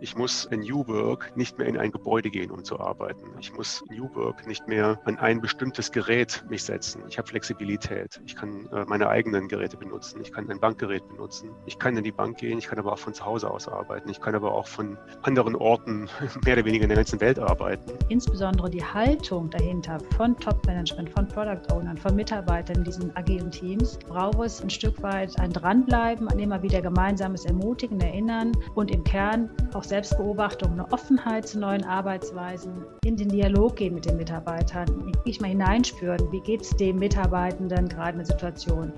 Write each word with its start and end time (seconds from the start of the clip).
Ich 0.00 0.14
muss 0.14 0.44
in 0.44 0.60
New 0.60 0.86
Work 0.88 1.34
nicht 1.36 1.56
mehr 1.56 1.66
in 1.66 1.78
ein 1.78 1.90
Gebäude 1.90 2.28
gehen, 2.28 2.50
um 2.50 2.62
zu 2.62 2.78
arbeiten. 2.78 3.30
Ich 3.40 3.52
muss 3.54 3.82
in 3.88 3.96
New 3.96 4.14
Work 4.14 4.46
nicht 4.46 4.68
mehr 4.68 5.00
an 5.04 5.16
ein 5.16 5.40
bestimmtes 5.40 5.90
Gerät 5.90 6.44
mich 6.50 6.64
setzen. 6.64 7.02
Ich 7.08 7.16
habe 7.16 7.26
Flexibilität. 7.26 8.20
Ich 8.26 8.36
kann 8.36 8.68
äh, 8.72 8.84
meine 8.86 9.08
eigenen 9.08 9.48
Geräte 9.48 9.76
benutzen. 9.78 10.20
Ich 10.20 10.32
kann 10.32 10.50
ein 10.50 10.60
Bankgerät 10.60 11.06
benutzen. 11.08 11.50
Ich 11.64 11.78
kann 11.78 11.96
in 11.96 12.04
die 12.04 12.12
Bank 12.12 12.36
gehen. 12.36 12.58
Ich 12.58 12.66
kann 12.66 12.78
aber 12.78 12.92
auch 12.92 12.98
von 12.98 13.14
zu 13.14 13.24
Hause 13.24 13.50
aus 13.50 13.68
arbeiten. 13.68 14.10
Ich 14.10 14.20
kann 14.20 14.34
aber 14.34 14.52
auch 14.52 14.66
von 14.66 14.98
anderen 15.22 15.56
Orten 15.56 16.10
mehr 16.44 16.54
oder 16.54 16.64
weniger 16.66 16.84
in 16.84 16.90
der 16.90 16.96
ganzen 16.96 17.20
Welt 17.20 17.38
arbeiten. 17.38 17.92
Insbesondere 18.10 18.68
die 18.68 18.84
Haltung 18.84 19.48
dahinter 19.48 19.98
von 20.16 20.36
Top-Management, 20.36 21.08
von 21.10 21.26
Product 21.28 21.72
Ownern, 21.72 21.96
von 21.96 22.14
Mitarbeitern 22.14 22.76
in 22.76 22.84
diesen 22.84 23.16
agilen 23.16 23.50
Teams 23.50 23.98
braucht 23.98 24.40
es 24.40 24.60
ein 24.60 24.70
Stück 24.70 25.02
weit 25.02 25.38
ein 25.40 25.52
Dranbleiben, 25.52 26.28
ein 26.28 26.38
immer 26.38 26.62
wieder 26.62 26.82
gemeinsames 26.82 27.46
Ermutigen, 27.46 27.98
Erinnern 28.00 28.52
und 28.74 28.90
im 28.90 29.02
Kern 29.02 29.48
auch 29.76 29.84
Selbstbeobachtung, 29.84 30.72
eine 30.72 30.90
Offenheit 30.90 31.46
zu 31.46 31.58
neuen 31.58 31.84
Arbeitsweisen, 31.84 32.72
in 33.04 33.16
den 33.16 33.28
Dialog 33.28 33.76
gehen 33.76 33.94
mit 33.94 34.06
den 34.06 34.16
Mitarbeitern, 34.16 35.12
nicht 35.26 35.42
mal 35.42 35.48
hineinspüren, 35.48 36.32
wie 36.32 36.40
geht 36.40 36.62
es 36.62 36.70
dem 36.70 36.98
Mitarbeitenden 36.98 37.86
gerade 37.88 38.12
in 38.12 38.18
der 38.18 38.26
Situation. 38.26 38.92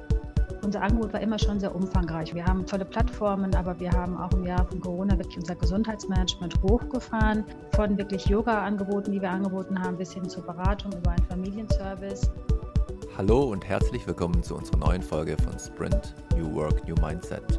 Unser 0.63 0.83
Angebot 0.83 1.13
war 1.13 1.21
immer 1.21 1.39
schon 1.39 1.59
sehr 1.59 1.75
umfangreich. 1.75 2.33
Wir 2.35 2.45
haben 2.45 2.65
tolle 2.65 2.85
Plattformen, 2.85 3.55
aber 3.57 3.79
wir 3.81 3.91
haben 3.91 4.17
auch 4.17 4.33
im 4.33 4.45
Jahr 4.45 4.65
von 4.67 4.81
Corona 4.81 5.19
wirklich 5.19 5.39
unser 5.39 5.55
Gesundheitsmanagement 5.57 6.55
hochgefahren. 6.63 7.45
Von 7.75 7.97
wirklich 7.97 8.27
Yoga-Angeboten, 8.27 9.13
die 9.13 9.21
wir 9.21 9.31
angeboten 9.31 9.81
haben, 9.81 9.97
bis 9.97 10.13
hin 10.13 10.29
zur 10.29 10.45
Beratung 10.45 10.93
über 10.93 11.11
einen 11.11 11.25
Familienservice. 11.25 12.31
Hallo 13.17 13.45
und 13.45 13.67
herzlich 13.67 14.07
willkommen 14.07 14.43
zu 14.43 14.57
unserer 14.57 14.79
neuen 14.79 15.03
Folge 15.03 15.37
von 15.43 15.59
Sprint 15.59 16.15
New 16.37 16.55
Work, 16.55 16.87
New 16.87 16.95
Mindset. 17.01 17.59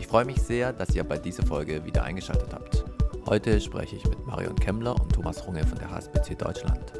Ich 0.00 0.06
freue 0.06 0.24
mich 0.24 0.40
sehr, 0.40 0.72
dass 0.72 0.94
ihr 0.94 1.04
bei 1.04 1.18
dieser 1.18 1.44
Folge 1.44 1.84
wieder 1.84 2.02
eingeschaltet 2.04 2.54
habt. 2.54 2.86
Heute 3.26 3.60
spreche 3.60 3.96
ich 3.96 4.04
mit 4.08 4.26
Marion 4.26 4.56
Kemmler 4.56 4.98
und 4.98 5.12
Thomas 5.12 5.46
Runge 5.46 5.62
von 5.66 5.78
der 5.78 5.90
HSBC 5.90 6.38
Deutschland. 6.38 6.94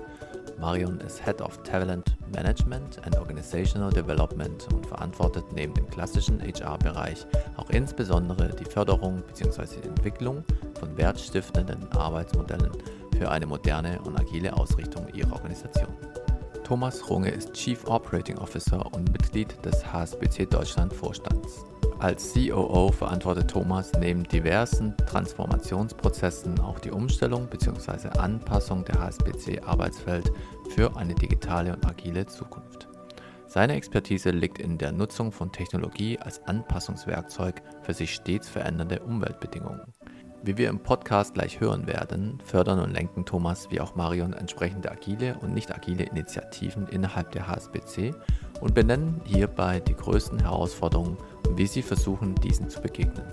Marion 0.61 1.00
ist 1.00 1.24
Head 1.24 1.41
of 1.41 1.62
Talent 1.62 2.14
Management 2.34 3.02
and 3.06 3.16
Organizational 3.16 3.91
Development 3.91 4.69
und 4.74 4.86
verantwortet 4.86 5.47
neben 5.55 5.72
dem 5.72 5.89
klassischen 5.89 6.42
HR-Bereich 6.42 7.27
auch 7.56 7.70
insbesondere 7.70 8.55
die 8.55 8.66
Förderung 8.66 9.22
bzw. 9.27 9.80
die 9.83 9.89
Entwicklung 9.89 10.44
von 10.78 10.94
wertstiftenden 10.98 11.91
Arbeitsmodellen 11.92 12.70
für 13.17 13.30
eine 13.30 13.46
moderne 13.46 13.98
und 14.02 14.20
agile 14.20 14.55
Ausrichtung 14.55 15.08
ihrer 15.14 15.33
Organisation. 15.33 15.89
Thomas 16.64 17.08
Runge 17.08 17.30
ist 17.30 17.55
Chief 17.55 17.83
Operating 17.86 18.36
Officer 18.36 18.84
und 18.92 19.11
Mitglied 19.11 19.56
des 19.64 19.91
HSBC 19.91 20.44
Deutschland 20.50 20.92
Vorstands. 20.92 21.64
Als 22.00 22.32
COO 22.32 22.90
verantwortet 22.92 23.50
Thomas 23.50 23.92
neben 24.00 24.24
diversen 24.24 24.96
Transformationsprozessen 24.96 26.58
auch 26.58 26.78
die 26.78 26.92
Umstellung 26.92 27.46
bzw. 27.46 28.08
Anpassung 28.18 28.86
der 28.86 29.00
HSBC-Arbeitswelt 29.00 30.32
für 30.70 30.96
eine 30.96 31.14
digitale 31.14 31.74
und 31.74 31.86
agile 31.86 32.24
Zukunft. 32.24 32.88
Seine 33.46 33.74
Expertise 33.74 34.30
liegt 34.30 34.60
in 34.60 34.78
der 34.78 34.92
Nutzung 34.92 35.30
von 35.30 35.52
Technologie 35.52 36.18
als 36.18 36.42
Anpassungswerkzeug 36.46 37.60
für 37.82 37.92
sich 37.92 38.14
stets 38.14 38.48
verändernde 38.48 39.00
Umweltbedingungen. 39.00 39.92
Wie 40.42 40.56
wir 40.56 40.70
im 40.70 40.82
Podcast 40.82 41.34
gleich 41.34 41.60
hören 41.60 41.86
werden, 41.86 42.38
fördern 42.46 42.80
und 42.80 42.94
lenken 42.94 43.26
Thomas 43.26 43.70
wie 43.70 43.78
auch 43.78 43.94
Marion 43.94 44.32
entsprechende 44.32 44.90
agile 44.90 45.36
und 45.42 45.52
nicht 45.52 45.70
agile 45.70 46.04
Initiativen 46.04 46.88
innerhalb 46.88 47.30
der 47.32 47.46
HSBC 47.46 48.14
und 48.62 48.74
benennen 48.74 49.20
hierbei 49.24 49.80
die 49.80 49.94
größten 49.94 50.40
Herausforderungen 50.40 51.18
wie 51.56 51.66
sie 51.66 51.82
versuchen, 51.82 52.34
diesen 52.36 52.68
zu 52.68 52.80
begegnen. 52.80 53.24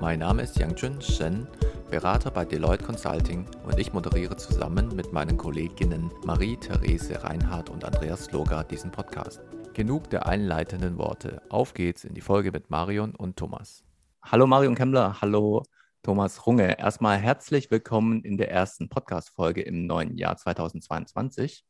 Mein 0.00 0.18
Name 0.18 0.42
ist 0.42 0.58
Yangjun 0.58 1.00
Shen, 1.00 1.46
Berater 1.90 2.30
bei 2.30 2.44
Deloitte 2.44 2.84
Consulting 2.84 3.46
und 3.64 3.78
ich 3.78 3.92
moderiere 3.92 4.36
zusammen 4.36 4.94
mit 4.94 5.12
meinen 5.12 5.36
Kolleginnen 5.36 6.10
Marie-Therese 6.24 7.22
Reinhardt 7.22 7.70
und 7.70 7.84
Andreas 7.84 8.30
Loga 8.32 8.62
diesen 8.64 8.90
Podcast. 8.90 9.40
Genug 9.72 10.10
der 10.10 10.26
einleitenden 10.26 10.98
Worte. 10.98 11.42
Auf 11.48 11.74
geht's 11.74 12.04
in 12.04 12.14
die 12.14 12.20
Folge 12.20 12.50
mit 12.50 12.70
Marion 12.70 13.14
und 13.14 13.36
Thomas. 13.36 13.84
Hallo 14.22 14.46
Marion 14.46 14.74
Kemmler, 14.74 15.20
hallo 15.20 15.62
Thomas 16.02 16.46
Runge. 16.46 16.78
Erstmal 16.78 17.18
herzlich 17.18 17.70
willkommen 17.70 18.22
in 18.22 18.36
der 18.36 18.50
ersten 18.50 18.88
Podcast-Folge 18.88 19.62
im 19.62 19.86
neuen 19.86 20.16
Jahr 20.16 20.36
2022. 20.36 21.64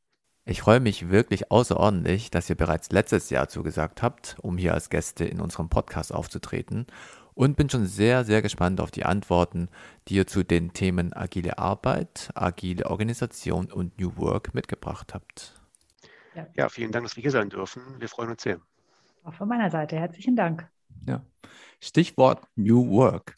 Ich 0.48 0.60
freue 0.60 0.78
mich 0.78 1.10
wirklich 1.10 1.50
außerordentlich, 1.50 2.30
dass 2.30 2.48
ihr 2.48 2.54
bereits 2.54 2.92
letztes 2.92 3.30
Jahr 3.30 3.48
zugesagt 3.48 4.00
habt, 4.00 4.36
um 4.40 4.56
hier 4.56 4.74
als 4.74 4.90
Gäste 4.90 5.24
in 5.24 5.40
unserem 5.40 5.68
Podcast 5.68 6.14
aufzutreten 6.14 6.86
und 7.34 7.56
bin 7.56 7.68
schon 7.68 7.84
sehr, 7.84 8.24
sehr 8.24 8.42
gespannt 8.42 8.80
auf 8.80 8.92
die 8.92 9.04
Antworten, 9.04 9.68
die 10.06 10.14
ihr 10.14 10.28
zu 10.28 10.44
den 10.44 10.72
Themen 10.72 11.12
agile 11.12 11.58
Arbeit, 11.58 12.30
agile 12.36 12.86
Organisation 12.86 13.72
und 13.72 13.98
New 13.98 14.16
Work 14.18 14.54
mitgebracht 14.54 15.14
habt. 15.14 15.60
Ja, 16.36 16.46
ja 16.54 16.68
vielen 16.68 16.92
Dank, 16.92 17.06
dass 17.06 17.16
wir 17.16 17.22
hier 17.22 17.32
sein 17.32 17.50
dürfen. 17.50 17.82
Wir 17.98 18.08
freuen 18.08 18.30
uns 18.30 18.42
sehr. 18.42 18.60
Auch 19.24 19.34
von 19.34 19.48
meiner 19.48 19.68
Seite 19.68 19.96
herzlichen 19.96 20.36
Dank. 20.36 20.70
Ja. 21.08 21.24
Stichwort 21.80 22.46
New 22.54 22.88
Work. 22.90 23.36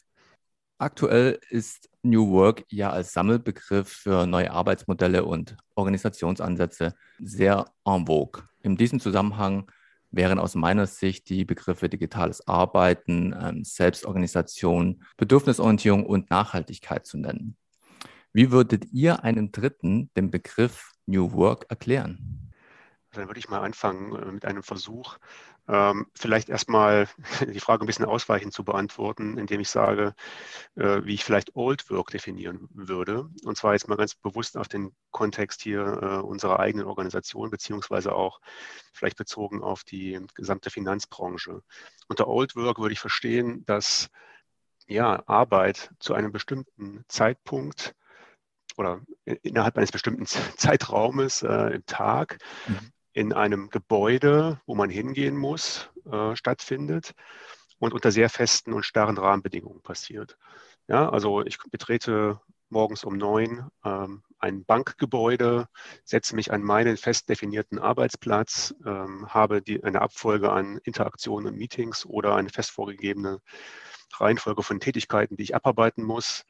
Aktuell 0.77 1.39
ist 1.49 1.88
New 2.03 2.31
Work 2.31 2.63
ja 2.69 2.89
als 2.91 3.13
Sammelbegriff 3.13 3.89
für 3.89 4.25
neue 4.25 4.51
Arbeitsmodelle 4.51 5.25
und 5.25 5.57
Organisationsansätze 5.75 6.95
sehr 7.19 7.65
en 7.85 8.05
vogue. 8.05 8.43
In 8.61 8.77
diesem 8.77 8.99
Zusammenhang 8.99 9.69
wären 10.11 10.39
aus 10.39 10.55
meiner 10.55 10.87
Sicht 10.87 11.29
die 11.29 11.45
Begriffe 11.45 11.89
digitales 11.89 12.47
Arbeiten, 12.47 13.35
ähm, 13.39 13.63
Selbstorganisation, 13.63 15.03
Bedürfnisorientierung 15.17 16.05
und 16.05 16.29
Nachhaltigkeit 16.29 17.05
zu 17.05 17.17
nennen. 17.17 17.57
Wie 18.33 18.51
würdet 18.51 18.85
ihr 18.91 19.23
einem 19.23 19.51
Dritten 19.51 20.11
den 20.15 20.31
Begriff 20.31 20.91
New 21.05 21.31
Work 21.33 21.65
erklären? 21.69 22.51
Dann 23.11 23.27
würde 23.27 23.39
ich 23.39 23.49
mal 23.49 23.61
anfangen 23.61 24.15
äh, 24.15 24.31
mit 24.31 24.45
einem 24.45 24.63
Versuch, 24.63 25.17
ähm, 25.69 26.07
vielleicht 26.15 26.49
erstmal 26.49 27.07
die 27.47 27.59
Frage 27.59 27.83
ein 27.83 27.87
bisschen 27.87 28.05
ausweichend 28.05 28.53
zu 28.53 28.63
beantworten, 28.63 29.37
indem 29.37 29.61
ich 29.61 29.69
sage, 29.69 30.15
äh, 30.75 31.01
wie 31.03 31.13
ich 31.13 31.23
vielleicht 31.23 31.55
Old 31.55 31.89
Work 31.91 32.09
definieren 32.09 32.67
würde. 32.73 33.29
Und 33.43 33.55
zwar 33.55 33.73
jetzt 33.73 33.87
mal 33.87 33.95
ganz 33.95 34.15
bewusst 34.15 34.57
auf 34.57 34.67
den 34.67 34.91
Kontext 35.11 35.61
hier 35.61 35.81
äh, 36.01 36.25
unserer 36.25 36.59
eigenen 36.59 36.87
Organisation, 36.87 37.51
beziehungsweise 37.51 38.13
auch 38.13 38.41
vielleicht 38.93 39.17
bezogen 39.17 39.61
auf 39.61 39.83
die 39.83 40.19
gesamte 40.33 40.71
Finanzbranche. 40.71 41.61
Unter 42.07 42.27
Old 42.27 42.55
Work 42.55 42.79
würde 42.79 42.93
ich 42.93 42.99
verstehen, 42.99 43.63
dass 43.65 44.09
ja, 44.87 45.21
Arbeit 45.27 45.91
zu 45.99 46.15
einem 46.15 46.31
bestimmten 46.31 47.05
Zeitpunkt 47.07 47.93
oder 48.75 49.01
innerhalb 49.43 49.77
eines 49.77 49.91
bestimmten 49.91 50.25
Zeitraumes 50.25 51.43
äh, 51.43 51.75
im 51.75 51.85
Tag 51.85 52.39
mhm 52.67 52.91
in 53.13 53.33
einem 53.33 53.69
Gebäude, 53.69 54.61
wo 54.65 54.75
man 54.75 54.89
hingehen 54.89 55.35
muss, 55.35 55.89
äh, 56.11 56.35
stattfindet 56.35 57.13
und 57.79 57.93
unter 57.93 58.11
sehr 58.11 58.29
festen 58.29 58.73
und 58.73 58.85
starren 58.85 59.17
Rahmenbedingungen 59.17 59.81
passiert. 59.81 60.37
Ja, 60.87 61.09
also 61.09 61.43
ich 61.43 61.57
betrete 61.71 62.39
morgens 62.69 63.03
um 63.03 63.17
neun 63.17 63.69
ähm, 63.83 64.23
ein 64.37 64.63
Bankgebäude, 64.63 65.67
setze 66.03 66.35
mich 66.35 66.51
an 66.51 66.61
meinen 66.61 66.97
fest 66.97 67.29
definierten 67.29 67.79
Arbeitsplatz, 67.79 68.73
ähm, 68.85 69.27
habe 69.33 69.61
die, 69.61 69.83
eine 69.83 70.01
Abfolge 70.01 70.51
an 70.51 70.79
Interaktionen 70.83 71.47
und 71.47 71.57
Meetings 71.57 72.05
oder 72.05 72.35
eine 72.35 72.49
fest 72.49 72.71
vorgegebene 72.71 73.41
Reihenfolge 74.13 74.63
von 74.63 74.79
Tätigkeiten, 74.79 75.35
die 75.35 75.43
ich 75.43 75.55
abarbeiten 75.55 76.03
muss 76.03 76.45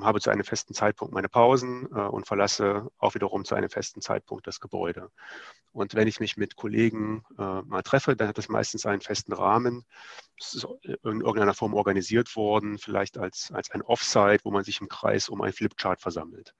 habe 0.00 0.20
zu 0.20 0.30
einem 0.30 0.44
festen 0.44 0.74
Zeitpunkt 0.74 1.14
meine 1.14 1.28
Pausen 1.28 1.88
äh, 1.94 2.00
und 2.00 2.26
verlasse 2.26 2.88
auch 2.98 3.14
wiederum 3.14 3.44
zu 3.44 3.54
einem 3.54 3.70
festen 3.70 4.00
Zeitpunkt 4.00 4.46
das 4.46 4.60
Gebäude. 4.60 5.10
Und 5.72 5.94
wenn 5.94 6.08
ich 6.08 6.20
mich 6.20 6.36
mit 6.36 6.56
Kollegen 6.56 7.24
äh, 7.38 7.62
mal 7.62 7.82
treffe, 7.82 8.16
dann 8.16 8.28
hat 8.28 8.38
das 8.38 8.48
meistens 8.48 8.86
einen 8.86 9.00
festen 9.00 9.32
Rahmen. 9.32 9.84
Es 10.38 10.54
ist 10.54 10.66
in 10.82 11.20
irgendeiner 11.20 11.54
Form 11.54 11.74
organisiert 11.74 12.34
worden, 12.36 12.78
vielleicht 12.78 13.18
als, 13.18 13.50
als 13.52 13.70
ein 13.70 13.82
Offsite, 13.82 14.44
wo 14.44 14.50
man 14.50 14.64
sich 14.64 14.80
im 14.80 14.88
Kreis 14.88 15.28
um 15.28 15.40
ein 15.42 15.52
Flipchart 15.52 16.00
versammelt. 16.00 16.54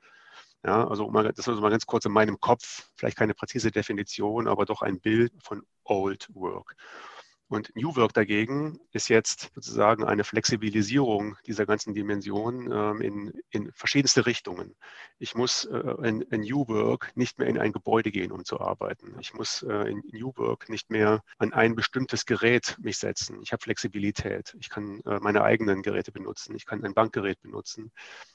Ja, 0.65 0.89
also 0.89 1.11
mal, 1.11 1.25
das 1.25 1.41
ist 1.41 1.49
also 1.49 1.61
mal 1.61 1.71
ganz 1.71 1.85
kurz 1.85 2.07
in 2.07 2.13
meinem 2.13 2.41
Kopf, 2.41 2.89
vielleicht 2.97 3.19
keine 3.19 3.35
präzise 3.35 3.71
Definition, 3.71 4.49
aber 4.49 4.65
doch 4.65 4.81
ein 4.81 4.99
Bild 4.99 5.33
von 5.43 5.63
Old 5.85 6.29
Work. 6.33 6.75
Und 7.49 7.71
New 7.77 7.95
Work 7.97 8.15
dagegen 8.15 8.81
ist 8.93 9.09
jetzt 9.09 9.51
sozusagen 9.55 10.05
eine 10.05 10.25
Flexibilisierung 10.25 11.37
dieser 11.47 11.67
ganzen 11.67 11.93
Dimensionen 11.95 12.73
ähm, 12.73 13.01
in, 13.03 13.33
in 13.51 13.71
verschiedenste 13.73 14.25
Richtungen. 14.25 14.75
Ich 15.19 15.35
muss 15.35 15.67
äh, 15.67 15.79
in, 16.09 16.23
in, 16.23 16.41
New 16.41 16.67
Work 16.69 17.13
nicht 17.15 17.39
mehr 17.39 17.47
in 17.49 17.59
ein 17.59 17.73
Gebäude 17.73 18.11
gehen, 18.11 18.33
um 18.33 18.45
zu 18.45 18.61
arbeiten. 18.61 19.17
Ich 19.21 19.35
muss 19.35 19.63
äh, 19.63 19.91
in 19.91 20.03
New 20.13 20.33
Work 20.37 20.71
nicht 20.71 20.91
mehr 20.91 21.23
an 21.39 21.53
ein 21.53 21.75
bestimmtes 21.75 22.25
Gerät 22.25 22.77
mich 22.81 22.97
setzen. 22.97 23.41
Ich 23.43 23.53
habe 23.53 23.63
Flexibilität. 23.63 24.57
Ich 24.59 24.71
kann 24.71 25.01
äh, 25.01 25.21
meine 25.21 25.43
eigenen 25.43 25.83
Geräte 25.83 26.13
benutzen. 26.13 26.57
Ich 26.57 26.65
kann 26.65 26.83
ein 26.83 26.95
Bankgerät 26.95 27.43
benutzen. 27.43 27.93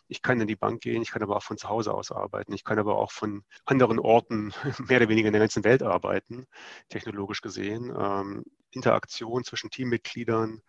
Ich 0.08 0.22
kann 0.22 0.40
in 0.40 0.48
die 0.48 0.56
Bank 0.56 0.82
gehen. 0.82 1.02
Ich 1.02 1.12
kann 1.12 1.24
aber 1.24 1.36
auch 1.36 1.44
von 1.44 1.58
zu 1.58 1.68
Hause 1.68 1.96
aus 1.96 2.12
arbeiten. 2.12 2.54
Ich 2.54 2.64
kann 2.64 2.78
aber 2.78 2.98
auch 2.98 3.12
von 3.12 3.44
anderen 3.66 3.98
Orten 3.98 4.54
mehr 4.88 4.98
oder 4.98 5.10
weniger 5.10 5.28
in 5.28 5.34
der 5.34 5.42
ganzen 5.42 5.64
Welt 5.64 5.82
arbeiten, 5.82 6.46
technologisch 6.90 7.42
gesehen. 7.42 7.92
Ähm, 7.98 8.44
Interaktion 8.72 9.44
zwischen 9.44 9.70
Teammitgliedern 9.70 10.62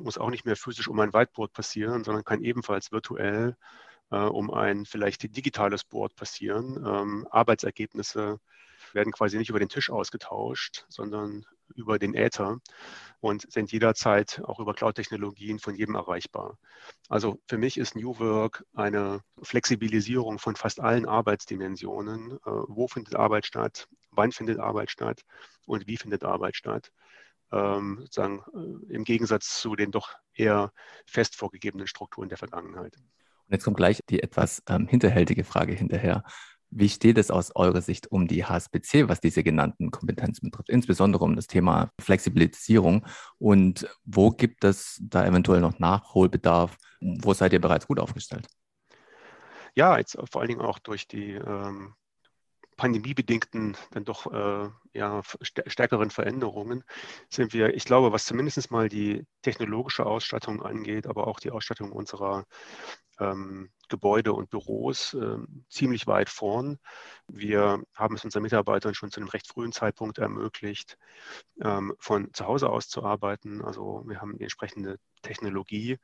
muss 0.00 0.18
auch 0.18 0.30
nicht 0.30 0.44
mehr 0.44 0.56
physisch 0.56 0.88
um 0.88 1.00
ein 1.00 1.12
Whiteboard 1.14 1.52
passieren, 1.52 2.04
sondern 2.04 2.24
kann 2.24 2.42
ebenfalls 2.42 2.92
virtuell 2.92 3.56
äh, 4.10 4.16
um 4.16 4.52
ein 4.52 4.84
vielleicht 4.84 5.22
digitales 5.36 5.84
Board 5.84 6.14
passieren. 6.16 6.82
Ähm, 6.86 7.26
Arbeitsergebnisse 7.30 8.38
werden 8.92 9.12
quasi 9.12 9.36
nicht 9.38 9.50
über 9.50 9.58
den 9.58 9.68
Tisch 9.68 9.90
ausgetauscht, 9.90 10.84
sondern 10.88 11.44
über 11.74 11.98
den 11.98 12.14
Äther 12.14 12.58
und 13.20 13.50
sind 13.50 13.72
jederzeit 13.72 14.40
auch 14.44 14.60
über 14.60 14.74
Cloud-Technologien 14.74 15.58
von 15.58 15.74
jedem 15.74 15.96
erreichbar. 15.96 16.58
Also 17.08 17.40
für 17.48 17.58
mich 17.58 17.76
ist 17.76 17.96
New 17.96 18.18
Work 18.18 18.64
eine 18.74 19.20
Flexibilisierung 19.42 20.38
von 20.38 20.56
fast 20.56 20.80
allen 20.80 21.06
Arbeitsdimensionen. 21.06 22.32
Äh, 22.32 22.38
wo 22.44 22.88
findet 22.88 23.16
Arbeit 23.16 23.46
statt? 23.46 23.88
Wann 24.10 24.32
findet 24.32 24.58
Arbeit 24.58 24.90
statt? 24.90 25.22
Und 25.66 25.86
wie 25.86 25.96
findet 25.96 26.24
Arbeit 26.24 26.56
statt? 26.56 26.92
Ähm, 27.52 27.98
sozusagen 28.00 28.42
äh, 28.54 28.94
im 28.94 29.04
Gegensatz 29.04 29.60
zu 29.60 29.76
den 29.76 29.92
doch 29.92 30.10
eher 30.34 30.72
fest 31.06 31.36
vorgegebenen 31.36 31.86
Strukturen 31.86 32.28
der 32.28 32.38
Vergangenheit. 32.38 32.96
Und 32.96 33.52
jetzt 33.52 33.64
kommt 33.64 33.76
gleich 33.76 34.00
die 34.10 34.22
etwas 34.22 34.62
ähm, 34.68 34.88
hinterhältige 34.88 35.44
Frage 35.44 35.72
hinterher. 35.72 36.24
Wie 36.70 36.88
steht 36.88 37.16
es 37.16 37.30
aus 37.30 37.54
eurer 37.54 37.80
Sicht 37.80 38.10
um 38.10 38.26
die 38.26 38.44
HSBC, 38.44 39.08
was 39.08 39.20
diese 39.20 39.44
genannten 39.44 39.92
Kompetenzen 39.92 40.50
betrifft, 40.50 40.68
insbesondere 40.68 41.24
um 41.24 41.36
das 41.36 41.46
Thema 41.46 41.90
Flexibilisierung? 42.00 43.06
Und 43.38 43.88
wo 44.04 44.30
gibt 44.30 44.64
es 44.64 45.00
da 45.00 45.24
eventuell 45.24 45.60
noch 45.60 45.78
Nachholbedarf? 45.78 46.76
Wo 47.00 47.34
seid 47.34 47.52
ihr 47.52 47.60
bereits 47.60 47.86
gut 47.86 48.00
aufgestellt? 48.00 48.48
Ja, 49.74 49.96
jetzt 49.98 50.18
vor 50.30 50.40
allen 50.40 50.48
Dingen 50.48 50.60
auch 50.62 50.78
durch 50.80 51.06
die 51.06 51.32
ähm, 51.32 51.94
pandemiebedingten, 52.76 53.76
dann 53.92 54.04
doch 54.04 54.32
äh, 54.32 54.68
ja, 54.92 55.22
stärkeren 55.42 56.10
Veränderungen 56.10 56.84
sind 57.28 57.52
wir, 57.52 57.74
ich 57.74 57.84
glaube, 57.84 58.12
was 58.12 58.24
zumindest 58.24 58.70
mal 58.70 58.88
die 58.88 59.24
technologische 59.42 60.06
Ausstattung 60.06 60.62
angeht, 60.62 61.06
aber 61.06 61.26
auch 61.26 61.40
die 61.40 61.50
Ausstattung 61.50 61.92
unserer 61.92 62.46
ähm, 63.18 63.70
Gebäude 63.88 64.32
und 64.32 64.50
Büros 64.50 65.14
äh, 65.14 65.38
ziemlich 65.68 66.06
weit 66.06 66.28
vorn. 66.28 66.78
Wir 67.28 67.82
haben 67.94 68.16
es 68.16 68.24
unseren 68.24 68.42
Mitarbeitern 68.42 68.94
schon 68.94 69.10
zu 69.10 69.20
einem 69.20 69.28
recht 69.28 69.46
frühen 69.46 69.72
Zeitpunkt 69.72 70.18
ermöglicht, 70.18 70.98
ähm, 71.62 71.94
von 71.98 72.32
zu 72.32 72.46
Hause 72.46 72.70
aus 72.70 72.88
zu 72.88 73.04
arbeiten. 73.04 73.62
Also 73.62 74.04
wir 74.06 74.20
haben 74.20 74.38
die 74.38 74.44
entsprechende 74.44 74.98
Technologie. 75.22 75.98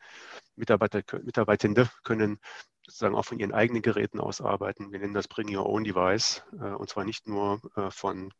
Mitarbeiter, 0.57 1.03
Mitarbeitende 1.23 1.91
können 2.05 2.39
sozusagen 2.87 3.15
auch 3.15 3.25
von 3.25 3.39
ihren 3.39 3.53
eigenen 3.53 3.83
Geräten 3.83 4.21
aus 4.21 4.41
arbeiten. 4.41 4.93
Wir 4.93 4.99
nennen 4.99 5.15
das 5.15 5.29
Bring 5.29 5.55
Your 5.55 5.67
Own 5.67 5.85
Device 5.85 6.43
äh, 6.53 6.73
und 6.73 6.89
zwar 6.89 7.05
nicht 7.05 7.29
nur 7.29 7.61
äh, 7.77 7.91
von 7.91 8.33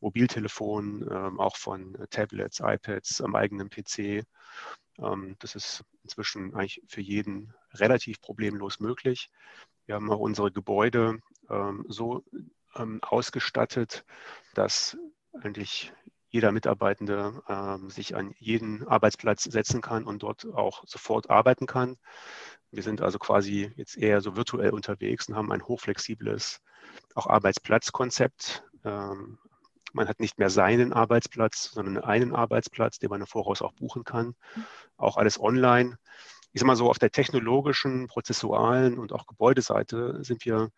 Mobiltelefonen, 0.00 1.08
ähm, 1.10 1.40
auch 1.40 1.56
von 1.56 1.96
Tablets, 2.10 2.60
iPads, 2.60 3.20
am 3.22 3.34
eigenen 3.34 3.70
PC. 3.70 4.24
Ähm, 4.98 5.36
das 5.38 5.54
ist 5.54 5.84
inzwischen 6.02 6.54
eigentlich 6.54 6.82
für 6.86 7.00
jeden 7.00 7.54
relativ 7.74 8.20
problemlos 8.20 8.80
möglich. 8.80 9.30
Wir 9.86 9.94
haben 9.94 10.10
auch 10.10 10.18
unsere 10.18 10.52
Gebäude 10.52 11.18
ähm, 11.50 11.84
so 11.88 12.24
ähm, 12.76 13.00
ausgestattet, 13.02 14.04
dass 14.54 14.96
eigentlich 15.32 15.92
jeder 16.30 16.52
Mitarbeitende 16.52 17.42
ähm, 17.48 17.88
sich 17.90 18.14
an 18.14 18.34
jeden 18.38 18.86
Arbeitsplatz 18.86 19.44
setzen 19.44 19.80
kann 19.80 20.04
und 20.04 20.22
dort 20.22 20.46
auch 20.52 20.84
sofort 20.86 21.30
arbeiten 21.30 21.66
kann. 21.66 21.96
Wir 22.70 22.82
sind 22.82 23.00
also 23.00 23.18
quasi 23.18 23.72
jetzt 23.76 23.96
eher 23.96 24.20
so 24.20 24.36
virtuell 24.36 24.70
unterwegs 24.70 25.28
und 25.28 25.36
haben 25.36 25.52
ein 25.52 25.64
hochflexibles 25.64 26.60
auch 27.14 27.26
Arbeitsplatzkonzept. 27.26 28.64
Ähm, 28.84 29.38
man 29.94 30.06
hat 30.06 30.20
nicht 30.20 30.38
mehr 30.38 30.50
seinen 30.50 30.92
Arbeitsplatz, 30.92 31.70
sondern 31.72 31.98
einen 31.98 32.34
Arbeitsplatz, 32.34 32.98
den 32.98 33.08
man 33.08 33.22
im 33.22 33.26
Voraus 33.26 33.62
auch 33.62 33.72
buchen 33.72 34.04
kann. 34.04 34.34
Auch 34.98 35.16
alles 35.16 35.40
online 35.40 35.98
ich 36.52 36.60
sag 36.60 36.66
mal 36.66 36.76
so, 36.76 36.88
auf 36.88 36.98
der 36.98 37.10
technologischen, 37.10 38.06
prozessualen 38.06 38.98
und 38.98 39.12
auch 39.12 39.26
Gebäudeseite 39.26 40.22
sind 40.24 40.44
wir, 40.44 40.70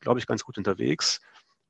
glaube 0.00 0.20
ich, 0.20 0.26
ganz 0.26 0.44
gut 0.44 0.58
unterwegs. 0.58 1.20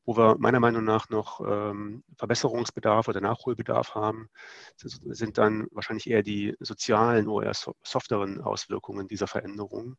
Wo 0.06 0.18
wir 0.18 0.36
meiner 0.38 0.60
Meinung 0.60 0.84
nach 0.84 1.08
noch 1.08 1.40
ähm, 1.40 2.04
Verbesserungsbedarf 2.18 3.08
oder 3.08 3.22
Nachholbedarf 3.22 3.94
haben, 3.94 4.28
sind 4.76 5.38
dann 5.38 5.66
wahrscheinlich 5.70 6.10
eher 6.10 6.22
die 6.22 6.54
sozialen 6.60 7.26
oder 7.26 7.52
softeren 7.82 8.42
Auswirkungen 8.42 9.08
dieser 9.08 9.26
Veränderung. 9.26 9.96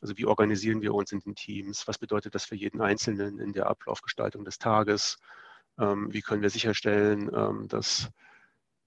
Also 0.00 0.16
wie 0.16 0.26
organisieren 0.26 0.82
wir 0.82 0.94
uns 0.94 1.12
in 1.12 1.20
den 1.20 1.36
Teams? 1.36 1.86
Was 1.86 1.98
bedeutet 1.98 2.34
das 2.34 2.44
für 2.44 2.56
jeden 2.56 2.80
Einzelnen 2.80 3.38
in 3.38 3.52
der 3.52 3.68
Ablaufgestaltung 3.68 4.44
des 4.44 4.58
Tages? 4.58 5.18
Ähm, 5.78 6.12
wie 6.12 6.22
können 6.22 6.42
wir 6.42 6.50
sicherstellen, 6.50 7.30
ähm, 7.32 7.68
dass 7.68 8.10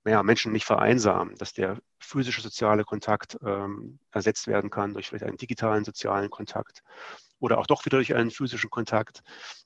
ja, 0.05 0.23
Menschen 0.23 0.51
nicht 0.51 0.65
vereinsamen, 0.65 1.35
dass 1.35 1.53
der 1.53 1.77
physische 1.99 2.41
soziale 2.41 2.83
Kontakt 2.83 3.37
ähm, 3.45 3.99
ersetzt 4.11 4.47
werden 4.47 4.69
kann 4.69 4.93
durch 4.93 5.09
vielleicht 5.09 5.25
einen 5.25 5.37
digitalen 5.37 5.83
sozialen 5.83 6.29
Kontakt 6.29 6.83
oder 7.39 7.57
auch 7.57 7.67
doch 7.67 7.85
wieder 7.85 7.97
durch 7.97 8.15
einen 8.15 8.31
physischen 8.31 8.69
Kontakt. 8.69 9.21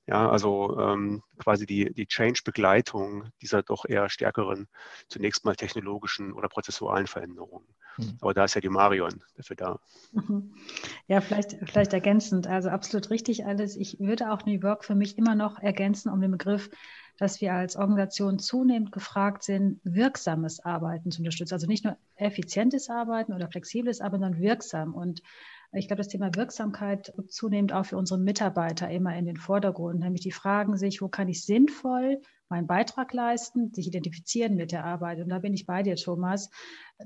Ja, 0.05 0.29
also 0.29 0.77
ähm, 0.79 1.23
quasi 1.37 1.65
die, 1.65 1.93
die 1.93 2.07
Change-Begleitung 2.07 3.29
dieser 3.41 3.63
doch 3.63 3.85
eher 3.85 4.09
stärkeren, 4.09 4.67
zunächst 5.07 5.45
mal 5.45 5.55
technologischen 5.55 6.33
oder 6.33 6.49
prozessualen 6.49 7.07
Veränderungen. 7.07 7.67
Mhm. 7.97 8.17
Aber 8.21 8.33
da 8.33 8.43
ist 8.43 8.55
ja 8.55 8.61
die 8.61 8.69
Marion 8.69 9.23
dafür 9.35 9.55
da. 9.55 9.79
Mhm. 10.11 10.53
Ja, 11.07 11.21
vielleicht, 11.21 11.55
vielleicht 11.65 11.93
ergänzend. 11.93 12.47
Also 12.47 12.69
absolut 12.69 13.09
richtig 13.09 13.45
alles. 13.45 13.75
Ich 13.75 13.99
würde 13.99 14.31
auch 14.31 14.45
New 14.45 14.61
Work 14.61 14.83
für 14.83 14.95
mich 14.95 15.17
immer 15.17 15.35
noch 15.35 15.59
ergänzen 15.59 16.11
um 16.11 16.21
den 16.21 16.31
Begriff 16.31 16.69
dass 17.17 17.41
wir 17.41 17.53
als 17.53 17.75
Organisation 17.75 18.39
zunehmend 18.39 18.91
gefragt 18.91 19.43
sind, 19.43 19.79
wirksames 19.83 20.59
Arbeiten 20.63 21.11
zu 21.11 21.21
unterstützen. 21.21 21.53
Also 21.53 21.67
nicht 21.67 21.85
nur 21.85 21.97
effizientes 22.15 22.89
Arbeiten 22.89 23.33
oder 23.33 23.49
flexibles 23.49 24.01
Arbeiten, 24.01 24.23
sondern 24.23 24.41
wirksam. 24.41 24.93
Und 24.93 25.21
ich 25.73 25.87
glaube, 25.87 25.99
das 25.99 26.07
Thema 26.07 26.33
Wirksamkeit 26.35 27.13
zunehmend 27.29 27.73
auch 27.73 27.85
für 27.85 27.97
unsere 27.97 28.19
Mitarbeiter 28.19 28.89
immer 28.89 29.15
in 29.15 29.25
den 29.25 29.37
Vordergrund. 29.37 29.99
Nämlich 29.99 30.21
die 30.21 30.31
fragen 30.31 30.77
sich, 30.77 31.01
wo 31.01 31.07
kann 31.07 31.27
ich 31.27 31.43
sinnvoll 31.43 32.21
meinen 32.49 32.67
Beitrag 32.67 33.13
leisten, 33.13 33.73
sich 33.73 33.87
identifizieren 33.87 34.55
mit 34.55 34.71
der 34.71 34.85
Arbeit. 34.85 35.19
Und 35.19 35.29
da 35.29 35.39
bin 35.39 35.53
ich 35.53 35.65
bei 35.65 35.81
dir, 35.81 35.95
Thomas. 35.95 36.51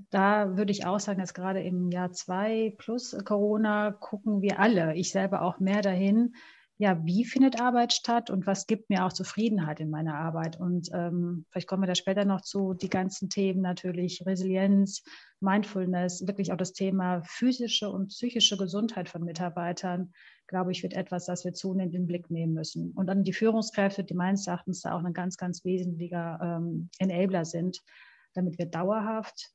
Da 0.09 0.57
würde 0.57 0.71
ich 0.71 0.85
auch 0.85 0.99
sagen, 0.99 1.21
dass 1.21 1.33
gerade 1.33 1.61
im 1.63 1.89
Jahr 1.89 2.11
zwei 2.11 2.75
plus 2.77 3.15
Corona 3.23 3.91
gucken 3.91 4.41
wir 4.41 4.59
alle, 4.59 4.95
ich 4.95 5.11
selber 5.11 5.43
auch 5.43 5.59
mehr 5.59 5.81
dahin, 5.81 6.35
ja, 6.79 7.03
wie 7.05 7.25
findet 7.25 7.59
Arbeit 7.59 7.91
statt 7.91 8.29
und 8.29 8.45
was 8.45 8.67
gibt 8.67 8.91
mir 8.91 9.03
auch 9.03 9.11
Zufriedenheit 9.11 9.79
in 9.79 9.89
meiner 9.89 10.13
Arbeit? 10.13 10.59
Und 10.59 10.89
ähm, 10.93 11.45
vielleicht 11.49 11.67
kommen 11.67 11.81
wir 11.81 11.87
da 11.87 11.95
später 11.95 12.23
noch 12.23 12.41
zu, 12.41 12.75
die 12.75 12.89
ganzen 12.89 13.29
Themen 13.29 13.61
natürlich, 13.61 14.23
Resilienz, 14.27 15.03
Mindfulness, 15.39 16.27
wirklich 16.27 16.51
auch 16.53 16.57
das 16.57 16.73
Thema 16.73 17.23
physische 17.23 17.89
und 17.89 18.09
psychische 18.09 18.57
Gesundheit 18.57 19.09
von 19.09 19.23
Mitarbeitern, 19.23 20.11
glaube 20.45 20.71
ich, 20.71 20.83
wird 20.83 20.93
etwas, 20.93 21.25
das 21.25 21.45
wir 21.45 21.53
zunehmend 21.53 21.95
in 21.95 22.01
den 22.03 22.07
Blick 22.07 22.29
nehmen 22.29 22.53
müssen. 22.53 22.91
Und 22.91 23.07
dann 23.07 23.23
die 23.23 23.33
Führungskräfte, 23.33 24.03
die 24.03 24.13
meines 24.13 24.45
Erachtens 24.45 24.81
da 24.81 24.95
auch 24.95 25.03
ein 25.03 25.13
ganz, 25.13 25.37
ganz 25.37 25.65
wesentlicher 25.65 26.39
ähm, 26.41 26.89
Enabler 26.99 27.45
sind, 27.45 27.81
damit 28.35 28.59
wir 28.59 28.67
dauerhaft 28.67 29.49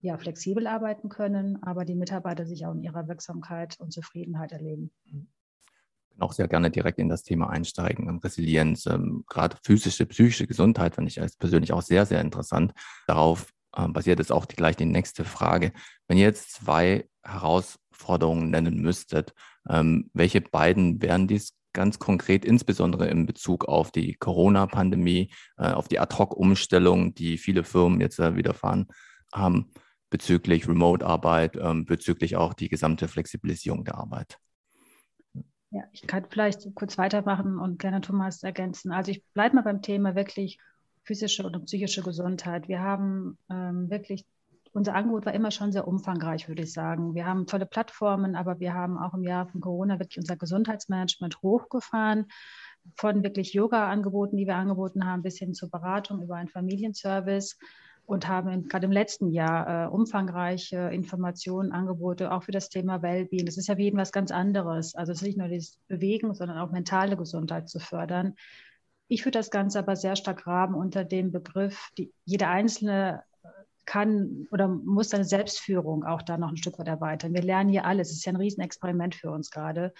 ja, 0.00 0.18
flexibel 0.18 0.66
arbeiten 0.66 1.08
können, 1.08 1.62
aber 1.62 1.84
die 1.84 1.94
Mitarbeiter 1.94 2.46
sich 2.46 2.66
auch 2.66 2.74
in 2.74 2.82
ihrer 2.82 3.06
Wirksamkeit 3.06 3.78
und 3.78 3.92
Zufriedenheit 3.92 4.50
erleben. 4.50 4.90
Mhm 5.04 5.28
auch 6.18 6.32
sehr 6.32 6.48
gerne 6.48 6.70
direkt 6.70 6.98
in 6.98 7.08
das 7.08 7.22
Thema 7.22 7.50
einsteigen. 7.50 8.08
Ähm, 8.08 8.18
Resilienz, 8.18 8.86
ähm, 8.86 9.24
gerade 9.28 9.56
physische, 9.64 10.06
psychische 10.06 10.46
Gesundheit 10.46 10.94
fand 10.94 11.08
ich 11.08 11.20
als 11.20 11.36
persönlich 11.36 11.72
auch 11.72 11.82
sehr, 11.82 12.06
sehr 12.06 12.20
interessant. 12.20 12.72
Darauf 13.06 13.52
ähm, 13.76 13.92
basiert 13.92 14.18
jetzt 14.18 14.32
auch 14.32 14.46
die, 14.46 14.56
gleich 14.56 14.76
die 14.76 14.84
nächste 14.84 15.24
Frage. 15.24 15.72
Wenn 16.08 16.18
ihr 16.18 16.24
jetzt 16.24 16.52
zwei 16.52 17.08
Herausforderungen 17.22 18.50
nennen 18.50 18.80
müsstet, 18.80 19.34
ähm, 19.68 20.10
welche 20.12 20.40
beiden 20.40 21.00
wären 21.02 21.26
dies 21.26 21.54
ganz 21.72 21.98
konkret, 21.98 22.44
insbesondere 22.44 23.08
in 23.08 23.26
Bezug 23.26 23.66
auf 23.66 23.90
die 23.90 24.14
Corona-Pandemie, 24.14 25.30
äh, 25.58 25.72
auf 25.72 25.88
die 25.88 25.98
Ad-Hoc-Umstellung, 25.98 27.14
die 27.14 27.36
viele 27.36 27.64
Firmen 27.64 28.00
jetzt 28.00 28.18
äh, 28.20 28.36
widerfahren 28.36 28.86
haben, 29.32 29.70
bezüglich 30.08 30.68
Remote-Arbeit, 30.68 31.56
ähm, 31.60 31.84
bezüglich 31.84 32.36
auch 32.36 32.54
die 32.54 32.68
gesamte 32.68 33.08
Flexibilisierung 33.08 33.84
der 33.84 33.96
Arbeit? 33.96 34.38
Ja, 35.74 35.82
ich 35.90 36.06
kann 36.06 36.24
vielleicht 36.30 36.72
kurz 36.76 36.98
weitermachen 36.98 37.58
und 37.58 37.80
gerne 37.80 38.00
Thomas 38.00 38.44
ergänzen. 38.44 38.92
Also 38.92 39.10
ich 39.10 39.24
bleibe 39.34 39.56
mal 39.56 39.62
beim 39.62 39.82
Thema 39.82 40.14
wirklich 40.14 40.60
physische 41.02 41.42
oder 41.42 41.58
psychische 41.58 42.00
Gesundheit. 42.00 42.68
Wir 42.68 42.80
haben 42.80 43.38
ähm, 43.50 43.90
wirklich, 43.90 44.24
unser 44.72 44.94
Angebot 44.94 45.26
war 45.26 45.34
immer 45.34 45.50
schon 45.50 45.72
sehr 45.72 45.88
umfangreich, 45.88 46.46
würde 46.46 46.62
ich 46.62 46.72
sagen. 46.72 47.16
Wir 47.16 47.26
haben 47.26 47.48
tolle 47.48 47.66
Plattformen, 47.66 48.36
aber 48.36 48.60
wir 48.60 48.72
haben 48.72 48.96
auch 48.98 49.14
im 49.14 49.24
Jahr 49.24 49.48
von 49.48 49.60
Corona 49.60 49.98
wirklich 49.98 50.18
unser 50.18 50.36
Gesundheitsmanagement 50.36 51.42
hochgefahren. 51.42 52.26
Von 52.94 53.24
wirklich 53.24 53.52
Yoga-Angeboten, 53.52 54.36
die 54.36 54.46
wir 54.46 54.54
angeboten 54.54 55.04
haben, 55.04 55.22
bis 55.22 55.38
hin 55.38 55.54
zur 55.54 55.70
Beratung 55.70 56.22
über 56.22 56.36
einen 56.36 56.48
Familienservice 56.48 57.58
und 58.06 58.28
haben 58.28 58.68
gerade 58.68 58.86
im 58.86 58.92
letzten 58.92 59.30
Jahr 59.30 59.86
äh, 59.86 59.88
umfangreiche 59.88 60.90
Informationen, 60.92 61.72
Angebote 61.72 62.32
auch 62.32 62.42
für 62.42 62.52
das 62.52 62.68
Thema 62.68 63.02
Wellbeing. 63.02 63.46
Das 63.46 63.56
ist 63.56 63.68
ja 63.68 63.78
wie 63.78 63.92
was 63.94 64.12
ganz 64.12 64.30
anderes. 64.30 64.94
Also 64.94 65.12
es 65.12 65.18
ist 65.18 65.26
nicht 65.26 65.38
nur 65.38 65.48
das 65.48 65.78
Bewegen, 65.88 66.34
sondern 66.34 66.58
auch 66.58 66.70
mentale 66.70 67.16
Gesundheit 67.16 67.68
zu 67.68 67.78
fördern. 67.78 68.34
Ich 69.08 69.24
würde 69.24 69.38
das 69.38 69.50
Ganze 69.50 69.78
aber 69.78 69.96
sehr 69.96 70.16
stark 70.16 70.46
rahmen 70.46 70.74
unter 70.74 71.04
dem 71.04 71.32
Begriff, 71.32 71.90
die, 71.96 72.12
jede 72.24 72.48
einzelne 72.48 73.22
kann 73.86 74.46
oder 74.50 74.68
muss 74.68 75.10
seine 75.10 75.24
Selbstführung 75.24 76.04
auch 76.04 76.22
da 76.22 76.38
noch 76.38 76.48
ein 76.48 76.56
Stück 76.56 76.78
weit 76.78 76.88
erweitern. 76.88 77.34
Wir 77.34 77.42
lernen 77.42 77.70
hier 77.70 77.84
alles. 77.84 78.10
Es 78.10 78.18
ist 78.18 78.24
ja 78.24 78.32
ein 78.32 78.36
Riesenexperiment 78.36 79.14
für 79.14 79.30
uns 79.30 79.50
gerade. 79.50 79.92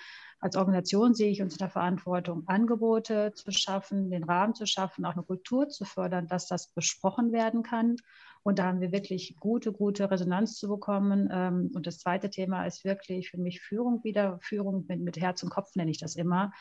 Als 0.45 0.57
Organisation 0.57 1.15
sehe 1.15 1.31
ich 1.31 1.41
uns 1.41 1.55
in 1.55 1.59
der 1.61 1.71
Verantwortung, 1.71 2.43
Angebote 2.49 3.33
zu 3.35 3.51
schaffen, 3.51 4.11
den 4.11 4.25
Rahmen 4.25 4.55
zu 4.55 4.67
schaffen, 4.67 5.07
auch 5.07 5.15
eine 5.15 5.23
Kultur 5.23 5.71
zu 5.71 5.87
fördern, 5.87 6.27
dass 6.27 6.49
das 6.49 6.69
besprochen 6.75 7.33
werden 7.33 7.63
kann. 7.63 7.97
Und 8.43 8.59
da 8.59 8.65
haben 8.65 8.83
wir 8.83 8.93
wirklich 8.93 9.37
gute, 9.41 9.73
gute 9.73 10.11
Resonanz 10.11 10.59
zu 10.59 10.69
bekommen. 10.69 11.31
Ähm, 11.33 11.71
und 11.75 11.87
das 11.87 11.97
zweite 11.97 12.29
Thema 12.29 12.67
ist 12.67 12.85
wirklich 12.85 13.31
für 13.31 13.39
mich 13.39 13.63
Führung 13.63 14.05
wieder, 14.05 14.39
Führung 14.43 14.85
mit, 14.87 15.01
mit 15.01 15.17
Herz 15.19 15.43
und 15.43 15.49
Kopf 15.49 15.77
nenne 15.77 15.91
ich 15.91 15.99
das 15.99 16.15
immer 16.15 16.53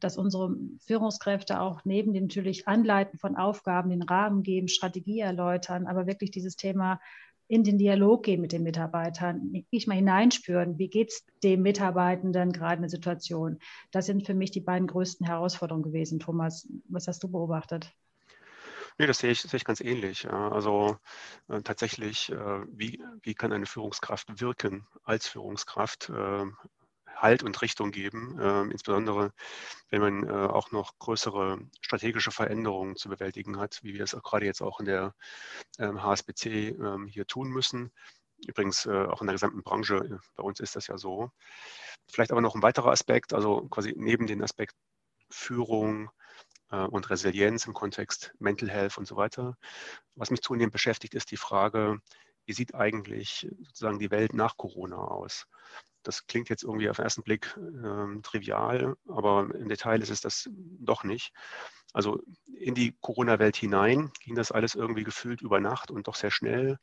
dass 0.00 0.16
unsere 0.16 0.56
Führungskräfte 0.86 1.60
auch 1.60 1.84
neben 1.84 2.14
dem 2.14 2.24
natürlich 2.24 2.66
Anleiten 2.66 3.18
von 3.18 3.36
Aufgaben 3.36 3.90
den 3.90 4.00
Rahmen 4.00 4.42
geben, 4.42 4.68
Strategie 4.68 5.20
erläutern, 5.20 5.86
aber 5.86 6.06
wirklich 6.06 6.30
dieses 6.30 6.56
Thema 6.56 6.98
in 7.48 7.64
den 7.64 7.78
Dialog 7.78 8.22
gehen 8.24 8.40
mit 8.40 8.52
den 8.52 8.62
Mitarbeitern, 8.62 9.64
nicht 9.70 9.86
mal 9.86 9.94
hineinspüren, 9.94 10.78
wie 10.78 10.88
geht 10.88 11.10
es 11.10 11.24
dem 11.42 11.62
Mitarbeitenden 11.62 12.52
gerade 12.52 12.76
in 12.76 12.82
der 12.82 12.90
Situation. 12.90 13.58
Das 13.90 14.06
sind 14.06 14.26
für 14.26 14.34
mich 14.34 14.50
die 14.50 14.60
beiden 14.60 14.86
größten 14.86 15.26
Herausforderungen 15.26 15.84
gewesen. 15.84 16.18
Thomas, 16.18 16.68
was 16.88 17.08
hast 17.08 17.22
du 17.22 17.28
beobachtet? 17.28 17.92
Nee, 18.98 19.06
das 19.06 19.18
sehe 19.18 19.30
ich, 19.30 19.40
sehe 19.40 19.56
ich 19.56 19.64
ganz 19.64 19.80
ähnlich. 19.80 20.28
Also 20.28 20.98
äh, 21.48 21.62
tatsächlich, 21.62 22.30
äh, 22.30 22.60
wie, 22.68 23.02
wie 23.22 23.34
kann 23.34 23.52
eine 23.52 23.66
Führungskraft 23.66 24.40
wirken 24.40 24.86
als 25.02 25.28
Führungskraft? 25.28 26.10
Äh, 26.10 26.44
Halt 27.22 27.42
und 27.42 27.62
Richtung 27.62 27.92
geben, 27.92 28.38
äh, 28.38 28.62
insbesondere 28.62 29.32
wenn 29.90 30.00
man 30.00 30.28
äh, 30.28 30.30
auch 30.30 30.72
noch 30.72 30.98
größere 30.98 31.58
strategische 31.80 32.32
Veränderungen 32.32 32.96
zu 32.96 33.08
bewältigen 33.08 33.58
hat, 33.58 33.80
wie 33.82 33.94
wir 33.94 34.04
es 34.04 34.16
gerade 34.22 34.46
jetzt 34.46 34.62
auch 34.62 34.80
in 34.80 34.86
der 34.86 35.14
ähm, 35.78 36.02
HSBC 36.02 36.46
ähm, 36.70 37.06
hier 37.06 37.26
tun 37.26 37.48
müssen. 37.50 37.92
Übrigens 38.46 38.86
äh, 38.86 39.06
auch 39.06 39.20
in 39.20 39.28
der 39.28 39.34
gesamten 39.34 39.62
Branche, 39.62 39.96
äh, 39.96 40.18
bei 40.36 40.42
uns 40.42 40.60
ist 40.60 40.76
das 40.76 40.88
ja 40.88 40.98
so. 40.98 41.30
Vielleicht 42.12 42.32
aber 42.32 42.40
noch 42.40 42.54
ein 42.54 42.62
weiterer 42.62 42.90
Aspekt, 42.90 43.32
also 43.32 43.68
quasi 43.68 43.94
neben 43.96 44.26
den 44.26 44.42
Aspekt 44.42 44.74
Führung, 45.30 46.10
äh, 46.72 46.84
und 46.86 47.08
Resilienz 47.10 47.66
im 47.66 47.74
Kontext 47.74 48.34
Mental 48.40 48.70
Health 48.70 48.98
und 48.98 49.06
so 49.06 49.16
weiter. 49.16 49.56
Was 50.16 50.30
mich 50.30 50.42
zunehmend 50.42 50.72
beschäftigt, 50.72 51.14
ist 51.14 51.30
die 51.30 51.36
Frage, 51.36 52.00
wie 52.46 52.52
sieht 52.54 52.74
eigentlich 52.74 53.48
sozusagen 53.62 54.00
die 54.00 54.10
Welt 54.10 54.34
nach 54.34 54.56
Corona 54.56 54.96
aus? 54.96 55.46
Das 56.02 56.26
klingt 56.26 56.48
jetzt 56.48 56.62
irgendwie 56.64 56.88
auf 56.90 56.96
den 56.96 57.04
ersten 57.04 57.22
Blick 57.22 57.56
äh, 57.56 58.20
trivial, 58.22 58.96
aber 59.08 59.48
im 59.54 59.68
Detail 59.68 60.02
ist 60.02 60.10
es 60.10 60.20
das 60.20 60.48
doch 60.52 61.04
nicht. 61.04 61.32
Also 61.92 62.20
in 62.56 62.74
die 62.74 62.96
Corona-Welt 63.00 63.56
hinein 63.56 64.10
ging 64.20 64.34
das 64.34 64.50
alles 64.50 64.74
irgendwie 64.74 65.04
gefühlt 65.04 65.42
über 65.42 65.60
Nacht 65.60 65.90
und 65.90 66.08
doch 66.08 66.14
sehr 66.14 66.30
schnell. 66.30 66.78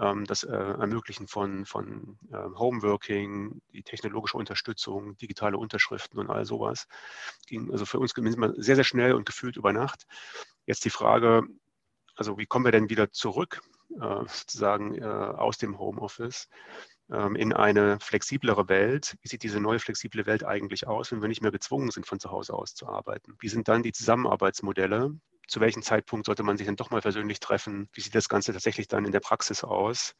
Ähm, 0.00 0.24
das 0.24 0.44
äh, 0.44 0.52
Ermöglichen 0.52 1.26
von, 1.26 1.64
von 1.64 2.18
äh, 2.30 2.36
Homeworking, 2.58 3.60
die 3.72 3.82
technologische 3.82 4.36
Unterstützung, 4.36 5.16
digitale 5.16 5.58
Unterschriften 5.58 6.20
und 6.20 6.30
all 6.30 6.44
sowas 6.44 6.86
ging 7.46 7.72
also 7.72 7.86
für 7.86 7.98
uns 7.98 8.12
sehr, 8.14 8.76
sehr 8.76 8.84
schnell 8.84 9.14
und 9.14 9.26
gefühlt 9.26 9.56
über 9.56 9.72
Nacht. 9.72 10.06
Jetzt 10.66 10.84
die 10.84 10.90
Frage, 10.90 11.42
also 12.14 12.38
wie 12.38 12.46
kommen 12.46 12.64
wir 12.64 12.72
denn 12.72 12.90
wieder 12.90 13.10
zurück, 13.10 13.62
äh, 14.00 14.24
sozusagen 14.26 14.96
äh, 14.96 15.04
aus 15.04 15.58
dem 15.58 15.78
Homeoffice? 15.78 16.48
Ähm, 17.10 17.36
in 17.36 17.52
eine 17.52 18.00
flexiblere 18.00 18.68
Welt. 18.68 19.16
Wie 19.22 19.28
sieht 19.28 19.44
diese 19.44 19.60
neue 19.60 19.78
flexible 19.78 20.26
Welt 20.26 20.44
eigentlich 20.44 20.88
aus, 20.88 21.12
wenn 21.12 21.20
wir 21.20 21.28
nicht 21.28 21.40
mehr 21.42 21.52
gezwungen 21.52 21.90
sind, 21.90 22.06
von 22.06 22.18
zu 22.18 22.30
Hause 22.32 22.54
aus 22.54 22.74
zu 22.74 22.88
arbeiten? 22.88 23.36
Wie 23.40 23.48
sind 23.48 23.68
dann 23.68 23.84
die 23.84 23.92
Zusammenarbeitsmodelle? 23.92 25.12
Zu 25.46 25.60
welchem 25.60 25.82
Zeitpunkt 25.82 26.26
sollte 26.26 26.42
man 26.42 26.56
sich 26.56 26.66
dann 26.66 26.74
doch 26.74 26.90
mal 26.90 27.00
persönlich 27.00 27.38
treffen? 27.38 27.88
Wie 27.92 28.00
sieht 28.00 28.14
das 28.16 28.28
Ganze 28.28 28.52
tatsächlich 28.52 28.88
dann 28.88 29.04
in 29.04 29.12
der 29.12 29.20
Praxis 29.20 29.62
aus? 29.62 30.16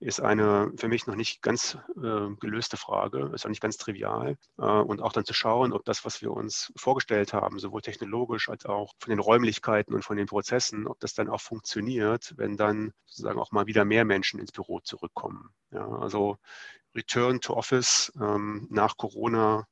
Ist 0.00 0.20
eine 0.20 0.72
für 0.76 0.88
mich 0.88 1.06
noch 1.06 1.16
nicht 1.16 1.42
ganz 1.42 1.76
äh, 1.96 2.28
gelöste 2.38 2.76
Frage, 2.76 3.32
ist 3.34 3.44
auch 3.44 3.50
nicht 3.50 3.60
ganz 3.60 3.76
trivial. 3.78 4.36
Äh, 4.56 4.62
und 4.62 5.02
auch 5.02 5.12
dann 5.12 5.24
zu 5.24 5.34
schauen, 5.34 5.72
ob 5.72 5.84
das, 5.84 6.04
was 6.04 6.22
wir 6.22 6.30
uns 6.30 6.72
vorgestellt 6.76 7.32
haben, 7.32 7.58
sowohl 7.58 7.82
technologisch 7.82 8.48
als 8.48 8.64
auch 8.64 8.94
von 9.00 9.10
den 9.10 9.18
Räumlichkeiten 9.18 9.94
und 9.94 10.04
von 10.04 10.16
den 10.16 10.26
Prozessen, 10.26 10.86
ob 10.86 11.00
das 11.00 11.14
dann 11.14 11.28
auch 11.28 11.40
funktioniert, 11.40 12.34
wenn 12.36 12.56
dann 12.56 12.92
sozusagen 13.06 13.40
auch 13.40 13.50
mal 13.50 13.66
wieder 13.66 13.84
mehr 13.84 14.04
Menschen 14.04 14.38
ins 14.38 14.52
Büro 14.52 14.78
zurückkommen. 14.80 15.50
Ja, 15.72 15.88
also 15.88 16.38
Return 16.94 17.40
to 17.40 17.54
Office 17.54 18.12
ähm, 18.20 18.68
nach 18.70 18.96
Corona, 18.96 19.66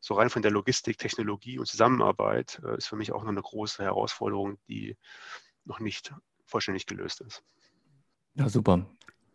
so 0.00 0.14
rein 0.14 0.28
von 0.28 0.42
der 0.42 0.50
Logistik, 0.50 0.98
Technologie 0.98 1.58
und 1.58 1.66
Zusammenarbeit, 1.66 2.60
äh, 2.64 2.76
ist 2.76 2.88
für 2.88 2.96
mich 2.96 3.12
auch 3.12 3.22
noch 3.22 3.30
eine 3.30 3.42
große 3.42 3.82
Herausforderung, 3.82 4.58
die 4.68 4.96
noch 5.64 5.78
nicht 5.78 6.12
vollständig 6.46 6.86
gelöst 6.86 7.20
ist. 7.20 7.44
Ja, 8.34 8.48
super 8.48 8.86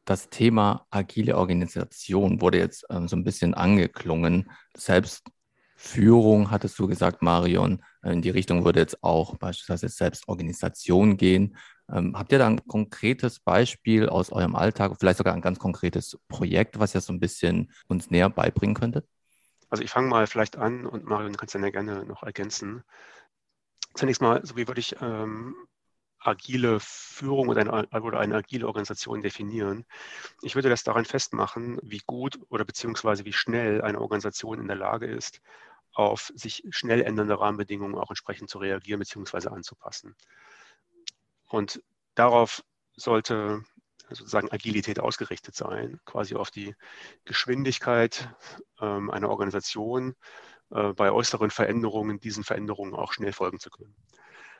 das 0.06 0.30
Thema 0.30 0.86
agile 0.90 1.38
Organisation 1.38 2.42
wurde 2.42 2.58
jetzt 2.58 2.86
ähm, 2.90 3.08
so 3.08 3.16
ein 3.16 3.24
bisschen 3.24 3.54
angeklungen. 3.54 4.52
Selbstführung, 4.76 6.52
hattest 6.52 6.78
du 6.80 6.88
gesagt, 6.88 7.22
Marion. 7.22 7.84
In 8.04 8.22
die 8.22 8.30
Richtung 8.30 8.66
würde 8.66 8.82
jetzt 8.82 9.04
auch 9.04 9.38
beispielsweise 9.38 9.88
Selbstorganisation 9.90 11.16
gehen. 11.18 11.56
Ähm, 11.92 12.18
habt 12.18 12.32
ihr 12.32 12.40
da 12.40 12.48
ein 12.48 12.66
konkretes 12.68 13.40
Beispiel 13.40 14.10
aus 14.10 14.32
eurem 14.32 14.56
Alltag, 14.56 14.94
vielleicht 15.00 15.18
sogar 15.18 15.34
ein 15.34 15.42
ganz 15.42 15.60
konkretes 15.60 16.18
Projekt, 16.28 16.80
was 16.80 16.96
ihr 16.96 17.02
so 17.02 17.14
ein 17.14 17.20
bisschen 17.20 17.72
uns 17.88 18.10
näher 18.10 18.30
beibringen 18.30 18.76
könntet? 18.76 19.08
Also 19.70 19.84
ich 19.84 19.92
fange 19.92 20.08
mal 20.08 20.28
vielleicht 20.28 20.58
an 20.58 20.86
und 20.86 21.06
Marion, 21.06 21.36
kannst 21.36 21.56
dann 21.56 21.64
ja 21.64 21.72
gerne 21.72 22.06
noch 22.06 22.24
ergänzen. 22.24 22.84
Zunächst 23.96 24.22
mal, 24.22 24.46
so 24.46 24.56
wie 24.56 24.68
würde 24.68 24.80
ich 24.80 24.96
ähm, 25.02 25.56
agile 26.24 26.80
Führung 26.80 27.50
oder 27.50 27.62
eine, 27.62 28.02
oder 28.02 28.20
eine 28.20 28.36
agile 28.36 28.68
Organisation 28.68 29.22
definieren. 29.22 29.86
Ich 30.42 30.56
würde 30.56 30.70
das 30.70 30.84
daran 30.84 31.06
festmachen, 31.06 31.80
wie 31.82 32.02
gut 32.06 32.40
oder 32.50 32.66
beziehungsweise 32.66 33.26
wie 33.26 33.34
schnell 33.34 33.82
eine 33.82 34.00
Organisation 34.00 34.60
in 34.60 34.68
der 34.68 34.78
Lage 34.78 35.08
ist, 35.08 35.42
auf 35.94 36.32
sich 36.36 36.64
schnell 36.70 37.02
ändernde 37.02 37.40
Rahmenbedingungen 37.40 37.96
auch 37.96 38.10
entsprechend 38.10 38.50
zu 38.50 38.58
reagieren 38.58 39.00
beziehungsweise 39.00 39.52
anzupassen. 39.52 40.16
Und 41.48 41.84
darauf 42.16 42.64
sollte 42.96 43.64
sozusagen 44.10 44.52
Agilität 44.52 45.00
ausgerichtet 45.00 45.56
sein, 45.56 46.00
quasi 46.06 46.36
auf 46.36 46.52
die 46.52 46.76
Geschwindigkeit 47.26 48.30
ähm, 48.82 49.10
einer 49.10 49.30
Organisation 49.30 50.16
äh, 50.72 50.94
bei 50.94 51.12
äußeren 51.12 51.52
Veränderungen, 51.52 52.20
diesen 52.20 52.44
Veränderungen 52.44 52.94
auch 52.94 53.14
schnell 53.14 53.34
folgen 53.34 53.60
zu 53.60 53.70
können. 53.70 53.96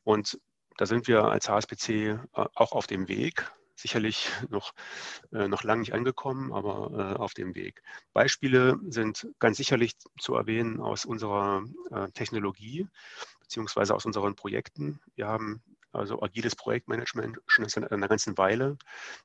Und 0.02 0.38
da 0.76 0.86
sind 0.86 1.08
wir 1.08 1.24
als 1.24 1.48
HSBC 1.48 1.90
äh, 1.90 2.18
auch 2.32 2.72
auf 2.72 2.86
dem 2.86 3.08
Weg. 3.08 3.50
Sicherlich 3.76 4.28
noch, 4.50 4.72
äh, 5.32 5.48
noch 5.48 5.64
lange 5.64 5.80
nicht 5.80 5.94
angekommen, 5.94 6.52
aber 6.52 7.14
äh, 7.16 7.18
auf 7.18 7.34
dem 7.34 7.54
Weg. 7.54 7.82
Beispiele 8.12 8.78
sind 8.88 9.28
ganz 9.38 9.56
sicherlich 9.56 9.94
zu 10.18 10.34
erwähnen 10.34 10.80
aus 10.80 11.04
unserer 11.04 11.64
Technologie 12.14 12.88
beziehungsweise 13.40 13.94
aus 13.94 14.06
unseren 14.06 14.34
Projekten. 14.34 15.00
Wir 15.14 15.28
haben 15.28 15.62
also 15.94 16.22
agiles 16.22 16.56
Projektmanagement 16.56 17.38
schon 17.46 17.68
seit 17.68 17.90
einer 17.90 18.08
ganzen 18.08 18.36
Weile 18.38 18.76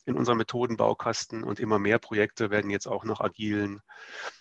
in 0.05 0.15
unserem 0.15 0.37
Methodenbaukasten 0.37 1.43
und 1.43 1.59
immer 1.59 1.79
mehr 1.79 1.99
Projekte 1.99 2.49
werden 2.49 2.69
jetzt 2.69 2.87
auch 2.87 3.03
nach 3.03 3.19
agilen 3.19 3.81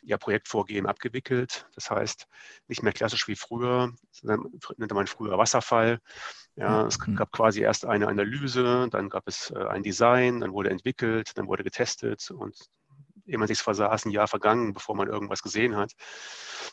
ja, 0.02 0.18
Projektvorgehen 0.18 0.86
abgewickelt. 0.86 1.66
Das 1.74 1.90
heißt, 1.90 2.26
nicht 2.66 2.82
mehr 2.82 2.92
klassisch 2.92 3.28
wie 3.28 3.36
früher, 3.36 3.92
nannte 4.22 4.94
man 4.94 5.06
früher 5.06 5.38
Wasserfall. 5.38 6.00
Ja, 6.56 6.86
es 6.86 6.98
mhm. 7.06 7.14
gab 7.14 7.30
quasi 7.30 7.60
erst 7.60 7.86
eine 7.86 8.08
Analyse, 8.08 8.88
dann 8.90 9.08
gab 9.08 9.28
es 9.28 9.50
äh, 9.50 9.64
ein 9.66 9.84
Design, 9.84 10.40
dann 10.40 10.52
wurde 10.52 10.70
entwickelt, 10.70 11.38
dann 11.38 11.46
wurde 11.46 11.62
getestet 11.62 12.30
und 12.32 12.56
ehe 13.28 13.38
man 13.38 13.48
sich 13.48 13.60
versaß, 13.60 14.06
ein 14.06 14.10
Jahr 14.10 14.28
vergangen, 14.28 14.74
bevor 14.74 14.96
man 14.96 15.08
irgendwas 15.08 15.42
gesehen 15.42 15.76
hat. 15.76 15.92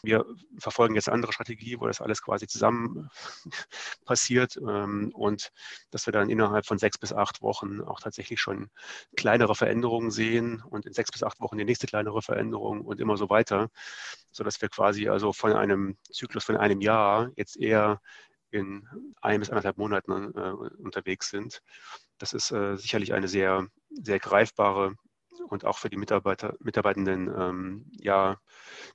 Wir 0.03 0.25
verfolgen 0.59 0.95
jetzt 0.95 1.09
andere 1.09 1.33
Strategie, 1.33 1.79
wo 1.79 1.88
das 1.88 2.01
alles 2.01 2.21
quasi 2.21 2.47
zusammen 2.47 3.09
passiert 4.05 4.57
ähm, 4.57 5.12
und 5.13 5.51
dass 5.91 6.05
wir 6.05 6.13
dann 6.13 6.29
innerhalb 6.29 6.65
von 6.65 6.77
sechs 6.77 6.97
bis 6.97 7.13
acht 7.13 7.41
Wochen 7.41 7.81
auch 7.81 8.00
tatsächlich 8.00 8.39
schon 8.39 8.69
kleinere 9.15 9.55
Veränderungen 9.55 10.12
sehen 10.12 10.63
und 10.69 10.85
in 10.85 10.93
sechs 10.93 11.12
bis 11.12 11.24
acht 11.24 11.39
Wochen 11.39 11.57
die 11.57 11.65
nächste 11.65 11.88
kleinere 11.88 12.21
Veränderung 12.21 12.81
und 12.81 13.00
immer 13.00 13.17
so 13.17 13.29
weiter, 13.29 13.69
sodass 14.31 14.62
wir 14.62 14.69
quasi 14.69 15.09
also 15.09 15.33
von 15.33 15.53
einem 15.53 15.97
Zyklus 16.12 16.43
von 16.43 16.57
einem 16.57 16.81
Jahr 16.81 17.29
jetzt 17.35 17.57
eher 17.57 18.00
in 18.51 18.88
ein 19.21 19.39
bis 19.39 19.50
anderthalb 19.50 19.77
Monaten 19.77 20.33
äh, 20.33 20.51
unterwegs 20.81 21.29
sind. 21.29 21.62
Das 22.17 22.33
ist 22.33 22.51
äh, 22.51 22.77
sicherlich 22.77 23.13
eine 23.13 23.27
sehr, 23.27 23.67
sehr 23.89 24.19
greifbare 24.19 24.95
und 25.49 25.65
auch 25.65 25.77
für 25.77 25.89
die 25.89 25.97
Mitarbeiter, 25.97 26.55
Mitarbeitenden 26.59 27.33
ähm, 27.37 27.91
ja, 27.99 28.37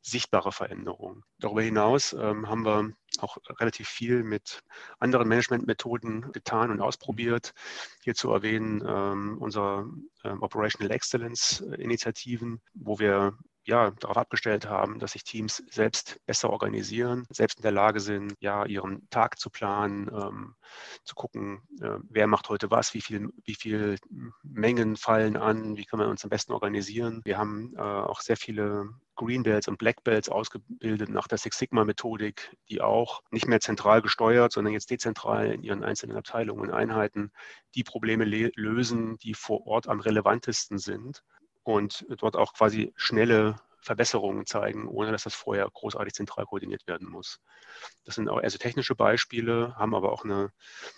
sichtbare 0.02 0.52
Veränderungen. 0.52 1.22
Darüber 1.38 1.62
hinaus 1.62 2.12
ähm, 2.12 2.48
haben 2.48 2.64
wir 2.64 2.92
auch 3.18 3.38
relativ 3.58 3.88
viel 3.88 4.22
mit 4.22 4.62
anderen 4.98 5.28
Managementmethoden 5.28 6.32
getan 6.32 6.70
und 6.70 6.80
ausprobiert. 6.80 7.52
Hier 8.02 8.14
zu 8.14 8.30
erwähnen 8.32 8.82
ähm, 8.86 9.38
unsere 9.38 9.88
ähm, 10.24 10.42
Operational 10.42 10.94
Excellence 10.94 11.60
Initiativen, 11.60 12.60
wo 12.74 12.98
wir 12.98 13.36
ja, 13.64 13.90
darauf 13.90 14.16
abgestellt 14.16 14.66
haben, 14.66 14.98
dass 14.98 15.12
sich 15.12 15.24
Teams 15.24 15.62
selbst 15.70 16.20
besser 16.26 16.50
organisieren, 16.50 17.26
selbst 17.30 17.58
in 17.58 17.62
der 17.62 17.72
Lage 17.72 18.00
sind, 18.00 18.34
ja, 18.40 18.64
ihren 18.64 19.08
Tag 19.10 19.38
zu 19.38 19.50
planen, 19.50 20.08
ähm, 20.12 20.54
zu 21.04 21.14
gucken, 21.14 21.62
äh, 21.80 21.98
wer 22.08 22.26
macht 22.26 22.48
heute 22.48 22.70
was, 22.70 22.94
wie 22.94 23.00
viel, 23.00 23.28
wie 23.44 23.54
viel 23.54 23.96
Mengen 24.42 24.96
fallen 24.96 25.36
an, 25.36 25.76
wie 25.76 25.84
können 25.84 26.02
wir 26.02 26.08
uns 26.08 26.24
am 26.24 26.30
besten 26.30 26.52
organisieren. 26.52 27.20
Wir 27.24 27.38
haben 27.38 27.74
äh, 27.76 27.80
auch 27.80 28.20
sehr 28.20 28.36
viele 28.36 28.88
Green 29.14 29.42
Belts 29.42 29.68
und 29.68 29.76
Black 29.76 30.02
Belts 30.02 30.30
ausgebildet 30.30 31.10
nach 31.10 31.28
der 31.28 31.36
Six 31.36 31.58
Sigma 31.58 31.84
Methodik, 31.84 32.56
die 32.70 32.80
auch 32.80 33.20
nicht 33.30 33.46
mehr 33.46 33.60
zentral 33.60 34.00
gesteuert, 34.00 34.52
sondern 34.52 34.72
jetzt 34.72 34.90
dezentral 34.90 35.52
in 35.52 35.62
ihren 35.62 35.84
einzelnen 35.84 36.16
Abteilungen 36.16 36.62
und 36.62 36.70
Einheiten 36.70 37.30
die 37.74 37.84
Probleme 37.84 38.24
lösen, 38.24 39.18
die 39.18 39.34
vor 39.34 39.66
Ort 39.66 39.88
am 39.88 40.00
relevantesten 40.00 40.78
sind 40.78 41.22
und 41.62 42.06
dort 42.18 42.36
auch 42.36 42.52
quasi 42.54 42.92
schnelle 42.96 43.56
Verbesserungen 43.82 44.46
zeigen, 44.46 44.88
ohne 44.88 45.10
dass 45.10 45.24
das 45.24 45.34
vorher 45.34 45.68
großartig 45.72 46.12
zentral 46.12 46.44
koordiniert 46.44 46.86
werden 46.86 47.08
muss. 47.08 47.40
Das 48.04 48.16
sind 48.16 48.28
auch 48.28 48.38
also 48.38 48.58
technische 48.58 48.94
Beispiele, 48.94 49.74
haben 49.76 49.94
aber 49.94 50.12
auch 50.12 50.24
eine 50.24 50.50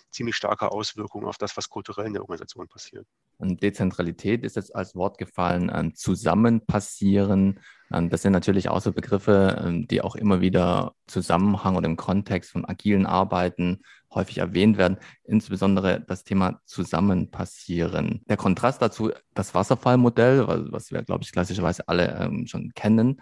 ziemlich 0.09 0.35
starke 0.35 0.71
Auswirkung 0.71 1.25
auf 1.25 1.37
das, 1.37 1.55
was 1.55 1.69
kulturell 1.69 2.07
in 2.07 2.13
der 2.13 2.23
Organisation 2.23 2.67
passiert. 2.67 3.07
Und 3.37 3.63
Dezentralität 3.63 4.43
ist 4.43 4.55
jetzt 4.55 4.75
als 4.75 4.95
Wort 4.95 5.17
gefallen, 5.17 5.71
ähm, 5.73 5.95
zusammen 5.95 6.65
passieren. 6.65 7.59
Ähm, 7.91 8.09
das 8.09 8.21
sind 8.21 8.33
natürlich 8.33 8.69
auch 8.69 8.81
so 8.81 8.91
Begriffe, 8.91 9.61
ähm, 9.65 9.87
die 9.87 10.01
auch 10.01 10.15
immer 10.15 10.41
wieder 10.41 10.95
Zusammenhang 11.07 11.75
oder 11.75 11.87
im 11.87 11.97
Kontext 11.97 12.51
von 12.51 12.65
agilen 12.65 13.05
Arbeiten 13.05 13.81
häufig 14.15 14.37
erwähnt 14.37 14.77
werden, 14.77 14.97
insbesondere 15.23 16.01
das 16.01 16.23
Thema 16.23 16.61
Zusammen 16.65 17.31
passieren. 17.31 18.21
Der 18.29 18.37
Kontrast 18.37 18.81
dazu, 18.81 19.11
das 19.33 19.53
Wasserfallmodell, 19.55 20.45
was 20.71 20.91
wir, 20.91 21.03
glaube 21.03 21.23
ich, 21.23 21.31
klassischerweise 21.31 21.87
alle 21.87 22.31
schon 22.45 22.73
kennen, 22.73 23.21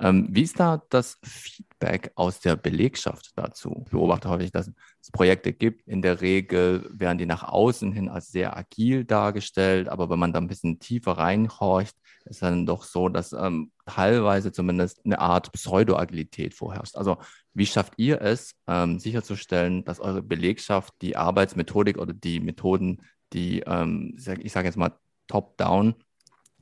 ähm, 0.00 0.28
wie 0.30 0.42
ist 0.42 0.58
da 0.58 0.82
das 0.88 1.18
Feedback 1.22 2.12
aus 2.14 2.40
der 2.40 2.56
Belegschaft 2.56 3.32
dazu? 3.36 3.82
Ich 3.84 3.90
beobachte 3.90 4.30
häufig, 4.30 4.50
dass 4.50 4.70
es 5.00 5.10
Projekte 5.10 5.52
gibt. 5.52 5.86
In 5.86 6.00
der 6.00 6.22
Regel 6.22 6.88
werden 6.92 7.18
die 7.18 7.26
nach 7.26 7.42
außen 7.42 7.92
hin 7.92 8.08
als 8.08 8.28
sehr 8.28 8.56
agil 8.56 9.04
dargestellt, 9.04 9.88
aber 9.88 10.08
wenn 10.08 10.18
man 10.18 10.32
da 10.32 10.40
ein 10.40 10.48
bisschen 10.48 10.78
tiefer 10.78 11.12
reinhorcht, 11.12 11.94
ist 12.24 12.42
dann 12.42 12.66
doch 12.66 12.84
so, 12.84 13.08
dass 13.08 13.32
ähm, 13.32 13.72
teilweise 13.86 14.52
zumindest 14.52 15.04
eine 15.04 15.18
Art 15.18 15.52
Pseudo-Agilität 15.52 16.54
vorherrscht. 16.54 16.96
Also 16.96 17.18
wie 17.52 17.66
schafft 17.66 17.94
ihr 17.96 18.20
es, 18.22 18.54
ähm, 18.66 18.98
sicherzustellen, 18.98 19.84
dass 19.84 20.00
eure 20.00 20.22
Belegschaft 20.22 20.94
die 21.02 21.16
Arbeitsmethodik 21.16 21.98
oder 21.98 22.12
die 22.14 22.40
Methoden, 22.40 23.02
die, 23.32 23.60
ähm, 23.60 24.14
ich 24.16 24.52
sage 24.52 24.66
jetzt 24.66 24.76
mal, 24.76 24.92
top-down 25.26 25.94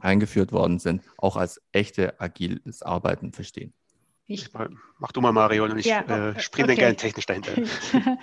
eingeführt 0.00 0.52
worden 0.52 0.78
sind, 0.78 1.02
auch 1.16 1.36
als 1.36 1.60
echte 1.72 2.20
agiles 2.20 2.82
Arbeiten 2.82 3.32
verstehen. 3.32 3.72
Ich, 4.30 4.50
Mach 4.98 5.12
du 5.12 5.22
mal, 5.22 5.32
Mario, 5.32 5.64
und 5.64 5.78
ich 5.78 5.86
ja, 5.86 6.00
äh, 6.02 6.38
springe 6.38 6.64
okay. 6.64 6.74
dann 6.74 6.76
gerne 6.76 6.96
technisch 6.96 7.24
dahinter. 7.24 7.52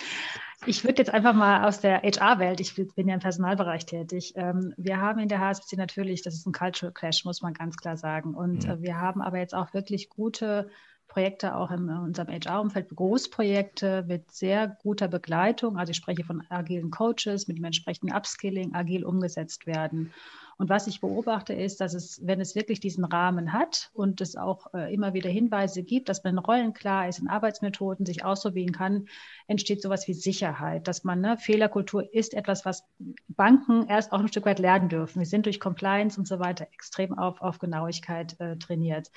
ich 0.67 0.83
würde 0.83 0.99
jetzt 0.99 1.11
einfach 1.11 1.33
mal 1.33 1.67
aus 1.67 1.81
der 1.81 2.03
HR-Welt, 2.03 2.59
ich 2.59 2.75
bin 2.75 3.07
ja 3.07 3.15
im 3.15 3.19
Personalbereich 3.19 3.87
tätig. 3.87 4.33
Ähm, 4.35 4.75
wir 4.77 5.01
haben 5.01 5.19
in 5.19 5.29
der 5.29 5.39
HSBC 5.39 5.77
natürlich, 5.77 6.21
das 6.21 6.35
ist 6.35 6.45
ein 6.45 6.53
Cultural 6.53 6.93
Clash, 6.93 7.25
muss 7.25 7.41
man 7.41 7.55
ganz 7.55 7.75
klar 7.77 7.97
sagen. 7.97 8.35
Und 8.35 8.67
mhm. 8.67 8.83
wir 8.83 9.01
haben 9.01 9.19
aber 9.19 9.39
jetzt 9.39 9.55
auch 9.55 9.73
wirklich 9.73 10.09
gute 10.09 10.69
Projekte 11.07 11.55
auch 11.55 11.71
in 11.71 11.89
unserem 11.89 12.27
HR-Umfeld, 12.27 12.89
Großprojekte 12.95 14.05
mit 14.07 14.31
sehr 14.31 14.67
guter 14.67 15.07
Begleitung. 15.07 15.77
Also 15.77 15.91
ich 15.91 15.97
spreche 15.97 16.23
von 16.23 16.43
agilen 16.49 16.91
Coaches 16.91 17.47
mit 17.47 17.57
dem 17.57 17.63
entsprechenden 17.63 18.15
Upskilling, 18.15 18.75
agil 18.75 19.05
umgesetzt 19.05 19.65
werden. 19.65 20.13
Und 20.57 20.69
was 20.69 20.87
ich 20.87 21.01
beobachte, 21.01 21.53
ist, 21.53 21.81
dass 21.81 21.93
es, 21.93 22.25
wenn 22.25 22.39
es 22.39 22.55
wirklich 22.55 22.79
diesen 22.79 23.03
Rahmen 23.03 23.51
hat 23.51 23.91
und 23.93 24.21
es 24.21 24.35
auch 24.35 24.73
äh, 24.73 24.93
immer 24.93 25.13
wieder 25.13 25.29
Hinweise 25.29 25.83
gibt, 25.83 26.07
dass 26.07 26.23
man 26.23 26.37
Rollen 26.37 26.73
klar 26.73 27.09
ist, 27.09 27.19
in 27.19 27.27
Arbeitsmethoden 27.27 28.05
sich 28.05 28.23
ausprobieren 28.23 28.71
kann, 28.71 29.07
entsteht 29.47 29.81
sowas 29.81 30.07
wie 30.07 30.13
Sicherheit, 30.13 30.87
dass 30.87 31.03
man, 31.03 31.19
ne, 31.19 31.37
Fehlerkultur 31.37 32.13
ist 32.13 32.33
etwas, 32.33 32.65
was 32.65 32.85
Banken 33.27 33.87
erst 33.87 34.13
auch 34.13 34.19
ein 34.19 34.27
Stück 34.29 34.45
weit 34.45 34.59
lernen 34.59 34.87
dürfen. 34.89 35.19
Wir 35.19 35.27
sind 35.27 35.45
durch 35.45 35.59
Compliance 35.59 36.17
und 36.19 36.27
so 36.27 36.39
weiter 36.39 36.67
extrem 36.71 37.17
auf, 37.17 37.41
auf 37.41 37.59
Genauigkeit 37.59 38.39
äh, 38.39 38.55
trainiert 38.57 39.11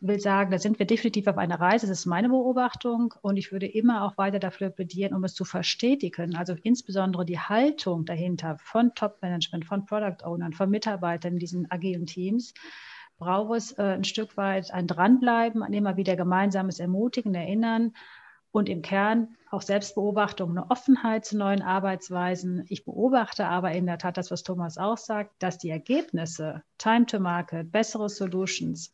will 0.00 0.20
sagen, 0.20 0.50
da 0.50 0.58
sind 0.58 0.78
wir 0.78 0.86
definitiv 0.86 1.26
auf 1.26 1.38
einer 1.38 1.60
Reise. 1.60 1.86
Das 1.86 2.00
ist 2.00 2.06
meine 2.06 2.28
Beobachtung. 2.28 3.14
Und 3.22 3.36
ich 3.36 3.52
würde 3.52 3.66
immer 3.66 4.04
auch 4.04 4.16
weiter 4.18 4.38
dafür 4.38 4.70
plädieren, 4.70 5.14
um 5.14 5.24
es 5.24 5.34
zu 5.34 5.44
verstetigen. 5.44 6.36
Also 6.36 6.54
insbesondere 6.62 7.24
die 7.24 7.38
Haltung 7.38 8.04
dahinter 8.04 8.58
von 8.58 8.94
Top-Management, 8.94 9.64
von 9.64 9.86
Product 9.86 10.24
Ownern, 10.24 10.52
von 10.52 10.70
Mitarbeitern 10.70 11.34
in 11.34 11.38
diesen 11.38 11.70
agilen 11.70 12.06
Teams 12.06 12.54
braucht 13.18 13.56
es 13.56 13.72
äh, 13.72 13.82
ein 13.82 14.04
Stück 14.04 14.36
weit 14.36 14.72
ein 14.72 14.86
Dranbleiben, 14.86 15.62
ein 15.62 15.72
immer 15.72 15.96
wieder 15.96 16.16
gemeinsames 16.16 16.78
Ermutigen, 16.78 17.34
Erinnern 17.34 17.92
und 18.50 18.68
im 18.68 18.80
Kern 18.80 19.36
auch 19.50 19.62
Selbstbeobachtung, 19.62 20.50
eine 20.50 20.70
Offenheit 20.70 21.24
zu 21.24 21.36
neuen 21.36 21.62
Arbeitsweisen. 21.62 22.64
Ich 22.68 22.84
beobachte 22.84 23.46
aber 23.46 23.72
in 23.72 23.86
der 23.86 23.98
Tat 23.98 24.16
das, 24.16 24.30
was 24.30 24.42
Thomas 24.42 24.78
auch 24.78 24.98
sagt, 24.98 25.42
dass 25.42 25.58
die 25.58 25.70
Ergebnisse, 25.70 26.62
Time 26.78 27.06
to 27.06 27.18
Market, 27.18 27.70
bessere 27.72 28.08
Solutions, 28.08 28.92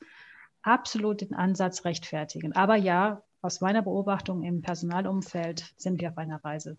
absolut 0.65 1.21
den 1.21 1.35
Ansatz 1.35 1.85
rechtfertigen. 1.85 2.53
Aber 2.55 2.77
ja, 2.77 3.23
aus 3.43 3.61
meiner 3.61 3.83
Beobachtung 3.83 4.43
im 4.43 4.63
Personalumfeld 4.63 5.73
sind 5.77 6.01
wir 6.01 6.11
auf 6.11 6.19
einer 6.19 6.43
Reise. 6.45 6.77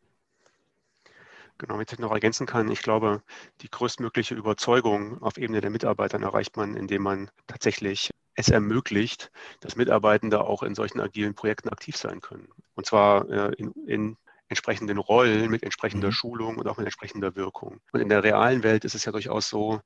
Genau, 1.57 1.75
wenn 1.75 1.85
ich 1.89 1.99
noch 1.99 2.11
ergänzen 2.11 2.45
kann, 2.45 2.69
ich 2.69 2.81
glaube, 2.81 3.23
die 3.61 3.69
größtmögliche 3.69 4.35
Überzeugung 4.35 5.21
auf 5.21 5.37
Ebene 5.37 5.61
der 5.61 5.69
Mitarbeiter 5.69 6.19
erreicht 6.19 6.57
man, 6.57 6.75
indem 6.75 7.03
man 7.03 7.31
tatsächlich 7.47 8.11
es 8.33 8.49
ermöglicht, 8.49 9.31
dass 9.61 9.77
Mitarbeitende 9.77 10.41
auch 10.43 10.63
in 10.63 10.75
solchen 10.75 10.99
agilen 10.99 11.33
Projekten 11.33 11.69
aktiv 11.69 11.95
sein 11.95 12.19
können. 12.19 12.49
Und 12.73 12.85
zwar 12.85 13.29
äh, 13.29 13.53
in, 13.55 13.71
in 13.87 14.17
entsprechenden 14.47 14.97
Rollen, 14.97 15.49
mit 15.49 15.63
entsprechender 15.63 16.10
mhm. 16.10 16.13
Schulung 16.13 16.58
und 16.58 16.67
auch 16.67 16.77
mit 16.77 16.86
entsprechender 16.86 17.36
Wirkung. 17.36 17.79
Und 17.91 18.01
in 18.01 18.10
der 18.10 18.23
realen 18.23 18.63
Welt 18.63 18.86
ist 18.86 18.93
es 18.93 19.05
ja 19.05 19.12
durchaus 19.12 19.49
so, 19.49 19.81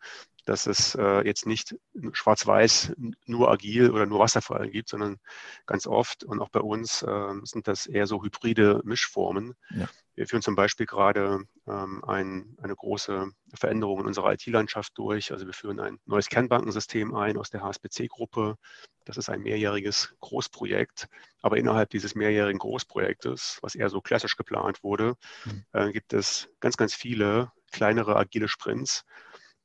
dass 0.45 0.67
es 0.67 0.95
äh, 0.95 1.25
jetzt 1.25 1.45
nicht 1.45 1.75
schwarz-weiß 2.11 2.93
nur 3.25 3.51
agil 3.51 3.91
oder 3.91 4.05
nur 4.05 4.19
Wasserfall 4.19 4.69
gibt, 4.69 4.89
sondern 4.89 5.17
ganz 5.65 5.87
oft 5.87 6.23
und 6.23 6.41
auch 6.41 6.49
bei 6.49 6.59
uns 6.59 7.03
äh, 7.03 7.33
sind 7.43 7.67
das 7.67 7.85
eher 7.85 8.07
so 8.07 8.23
hybride 8.23 8.81
Mischformen. 8.83 9.53
Ja. 9.69 9.87
Wir 10.19 10.27
führen 10.27 10.41
zum 10.41 10.55
Beispiel 10.55 10.85
gerade 10.85 11.45
ähm, 11.65 12.03
ein, 12.03 12.57
eine 12.61 12.75
große 12.75 13.31
Veränderung 13.53 14.01
in 14.01 14.05
unserer 14.05 14.33
IT-Landschaft 14.33 14.97
durch. 14.97 15.31
Also 15.31 15.45
wir 15.45 15.53
führen 15.53 15.79
ein 15.79 15.97
neues 16.05 16.27
Kernbankensystem 16.27 17.15
ein 17.15 17.37
aus 17.37 17.49
der 17.51 17.63
HSBC-Gruppe. 17.63 18.57
Das 19.05 19.15
ist 19.15 19.29
ein 19.29 19.39
mehrjähriges 19.39 20.13
Großprojekt. 20.19 21.07
Aber 21.41 21.55
innerhalb 21.55 21.89
dieses 21.91 22.15
mehrjährigen 22.15 22.59
Großprojektes, 22.59 23.59
was 23.61 23.75
eher 23.75 23.89
so 23.89 24.01
klassisch 24.01 24.35
geplant 24.35 24.83
wurde, 24.83 25.15
mhm. 25.45 25.63
äh, 25.71 25.91
gibt 25.93 26.11
es 26.11 26.49
ganz, 26.59 26.75
ganz 26.75 26.93
viele 26.93 27.53
kleinere 27.71 28.17
agile 28.17 28.49
Sprints, 28.49 29.05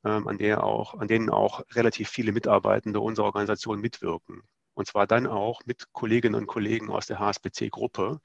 ähm, 0.04 0.28
an, 0.28 0.38
der 0.38 0.62
auch, 0.62 0.94
an 0.94 1.08
denen 1.08 1.30
auch 1.30 1.64
relativ 1.72 2.10
viele 2.10 2.30
Mitarbeitende 2.30 3.00
unserer 3.00 3.26
Organisation 3.26 3.80
mitwirken. 3.80 4.42
Und 4.74 4.86
zwar 4.86 5.08
dann 5.08 5.26
auch 5.26 5.62
mit 5.66 5.92
Kolleginnen 5.92 6.36
und 6.36 6.46
Kollegen 6.46 6.90
aus 6.90 7.06
der 7.06 7.18
HSBC-Gruppe. 7.18 8.20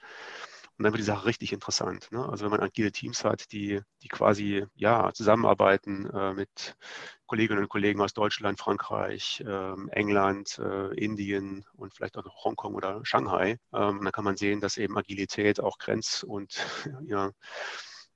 Und 0.79 0.85
dann 0.85 0.93
wird 0.93 1.01
die 1.01 1.05
Sache 1.05 1.25
richtig 1.25 1.51
interessant. 1.51 2.09
Ne? 2.13 2.25
Also 2.25 2.45
wenn 2.45 2.51
man 2.51 2.61
agile 2.61 2.93
Teams 2.93 3.25
hat, 3.25 3.51
die, 3.51 3.81
die 4.01 4.07
quasi 4.07 4.65
ja, 4.75 5.11
zusammenarbeiten 5.13 6.09
äh, 6.09 6.33
mit 6.33 6.77
Kolleginnen 7.25 7.59
und 7.63 7.67
Kollegen 7.67 7.99
aus 7.99 8.13
Deutschland, 8.13 8.57
Frankreich, 8.57 9.43
äh, 9.45 9.73
England, 9.91 10.57
äh, 10.57 10.95
Indien 10.95 11.65
und 11.73 11.93
vielleicht 11.93 12.17
auch 12.17 12.23
noch 12.23 12.45
Hongkong 12.45 12.75
oder 12.75 13.01
Shanghai, 13.03 13.57
ähm, 13.73 13.99
dann 14.03 14.11
kann 14.13 14.23
man 14.23 14.37
sehen, 14.37 14.61
dass 14.61 14.77
eben 14.77 14.97
Agilität 14.97 15.59
auch 15.59 15.79
grenz- 15.79 16.23
und 16.23 16.55
ja, 17.05 17.31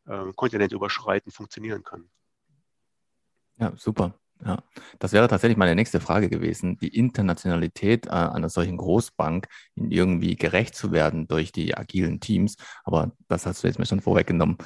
äh, 0.05 0.31
kontinentüberschreitend 0.33 1.35
funktionieren 1.35 1.83
kann. 1.83 2.09
Ja, 3.57 3.73
super. 3.75 4.17
Ja, 4.45 4.61
das 4.99 5.13
wäre 5.13 5.27
tatsächlich 5.27 5.57
meine 5.57 5.75
nächste 5.75 6.01
Frage 6.01 6.29
gewesen, 6.29 6.77
die 6.77 6.89
Internationalität 6.97 8.07
äh, 8.07 8.09
einer 8.09 8.49
solchen 8.49 8.77
Großbank 8.77 9.47
in 9.75 9.89
irgendwie 9.89 10.35
gerecht 10.35 10.75
zu 10.75 10.91
werden 10.91 11.27
durch 11.27 11.51
die 11.53 11.77
agilen 11.77 12.19
Teams. 12.19 12.57
Aber 12.83 13.11
das 13.29 13.45
hast 13.45 13.63
du 13.63 13.67
jetzt 13.67 13.79
mir 13.79 13.85
schon 13.85 14.01
vorweggenommen. 14.01 14.57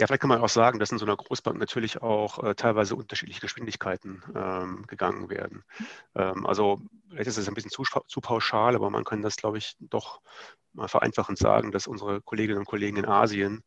Ja, 0.00 0.06
vielleicht 0.06 0.20
kann 0.20 0.28
man 0.28 0.40
auch 0.40 0.48
sagen, 0.48 0.78
dass 0.78 0.92
in 0.92 0.98
so 0.98 1.04
einer 1.04 1.16
Großbank 1.16 1.58
natürlich 1.58 2.00
auch 2.00 2.42
äh, 2.44 2.54
teilweise 2.54 2.94
unterschiedliche 2.94 3.40
Geschwindigkeiten 3.40 4.22
ähm, 4.32 4.84
gegangen 4.86 5.28
werden. 5.28 5.64
Ähm, 6.14 6.46
also 6.46 6.80
vielleicht 7.08 7.26
ist 7.26 7.36
es 7.36 7.48
ein 7.48 7.54
bisschen 7.54 7.72
zu, 7.72 7.82
zu, 8.06 8.20
pauschal, 8.20 8.76
aber 8.76 8.90
man 8.90 9.02
kann 9.02 9.22
das, 9.22 9.34
glaube 9.34 9.58
ich, 9.58 9.74
doch 9.80 10.20
mal 10.72 10.86
vereinfachend 10.86 11.38
sagen, 11.38 11.72
dass 11.72 11.88
unsere 11.88 12.22
Kolleginnen 12.22 12.60
und 12.60 12.66
Kollegen 12.66 12.96
in 12.96 13.06
Asien 13.06 13.64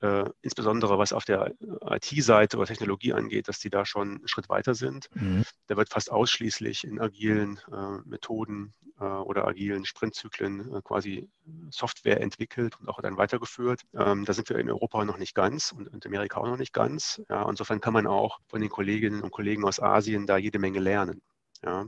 äh, 0.00 0.24
insbesondere 0.42 0.98
was 0.98 1.12
auf 1.12 1.24
der 1.24 1.54
IT-Seite 1.90 2.56
oder 2.56 2.66
Technologie 2.66 3.12
angeht, 3.12 3.48
dass 3.48 3.58
die 3.58 3.70
da 3.70 3.84
schon 3.84 4.18
einen 4.18 4.28
Schritt 4.28 4.48
weiter 4.48 4.74
sind. 4.74 5.08
Mhm. 5.14 5.44
Da 5.66 5.76
wird 5.76 5.88
fast 5.88 6.10
ausschließlich 6.10 6.84
in 6.84 7.00
agilen 7.00 7.60
äh, 7.72 7.98
Methoden 8.04 8.72
äh, 9.00 9.04
oder 9.04 9.46
agilen 9.46 9.84
Sprintzyklen 9.84 10.74
äh, 10.74 10.82
quasi 10.82 11.28
Software 11.70 12.20
entwickelt 12.20 12.78
und 12.80 12.88
auch 12.88 13.00
dann 13.00 13.16
weitergeführt. 13.16 13.82
Ähm, 13.94 14.24
da 14.24 14.32
sind 14.32 14.48
wir 14.48 14.58
in 14.58 14.70
Europa 14.70 15.04
noch 15.04 15.18
nicht 15.18 15.34
ganz 15.34 15.72
und 15.72 15.88
in 15.88 16.00
Amerika 16.04 16.40
auch 16.40 16.46
noch 16.46 16.58
nicht 16.58 16.72
ganz. 16.72 17.20
Ja, 17.28 17.48
insofern 17.48 17.80
kann 17.80 17.92
man 17.92 18.06
auch 18.06 18.38
von 18.46 18.60
den 18.60 18.70
Kolleginnen 18.70 19.22
und 19.22 19.30
Kollegen 19.30 19.64
aus 19.64 19.80
Asien 19.80 20.26
da 20.26 20.36
jede 20.36 20.58
Menge 20.58 20.80
lernen. 20.80 21.22
Ja? 21.64 21.86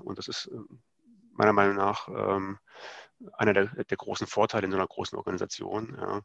Und 0.00 0.18
das 0.18 0.28
ist 0.28 0.50
ähm, 0.52 0.80
meiner 1.36 1.52
Meinung 1.52 1.76
nach 1.76 2.08
ähm, 2.08 2.58
einer 3.32 3.52
der, 3.54 3.84
der, 3.84 3.96
großen 3.96 4.26
Vorteile 4.26 4.66
in 4.66 4.72
so 4.72 4.76
einer 4.76 4.86
großen 4.86 5.16
Organisation, 5.16 5.96
ja, 5.98 6.20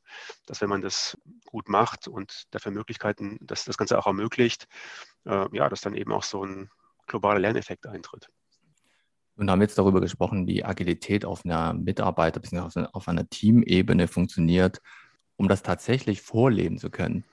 dass 0.46 0.62
wenn 0.62 0.70
man 0.70 0.82
das 0.82 1.18
gut 1.46 1.70
macht 1.70 2.08
und 2.08 2.44
dafür 2.52 2.72
Möglichkeiten, 2.72 3.38
dass 3.42 3.66
das 3.66 3.78
Ganze 3.78 3.98
auch 3.98 4.08
ermöglicht, 4.08 4.68
äh, 5.26 5.48
ja, 5.56 5.70
dass 5.70 5.82
dann 5.82 5.96
eben 5.96 6.12
auch 6.12 6.24
so 6.24 6.44
ein 6.44 6.70
globaler 7.08 7.40
Lerneffekt 7.40 7.88
eintritt. 7.88 8.28
Und 9.36 9.50
haben 9.50 9.62
jetzt 9.62 9.78
darüber 9.78 10.02
gesprochen, 10.02 10.46
wie 10.48 10.64
Agilität 10.64 11.26
auf 11.26 11.46
einer 11.46 11.74
Mitarbeiter- 11.74 12.40
bzw. 12.40 12.88
auf 12.92 13.08
einer 13.08 13.28
Teamebene 13.30 14.08
funktioniert, 14.08 14.82
um 15.38 15.48
das 15.48 15.64
tatsächlich 15.64 16.22
vorleben 16.22 16.78
zu 16.78 16.90
können. 16.90 17.24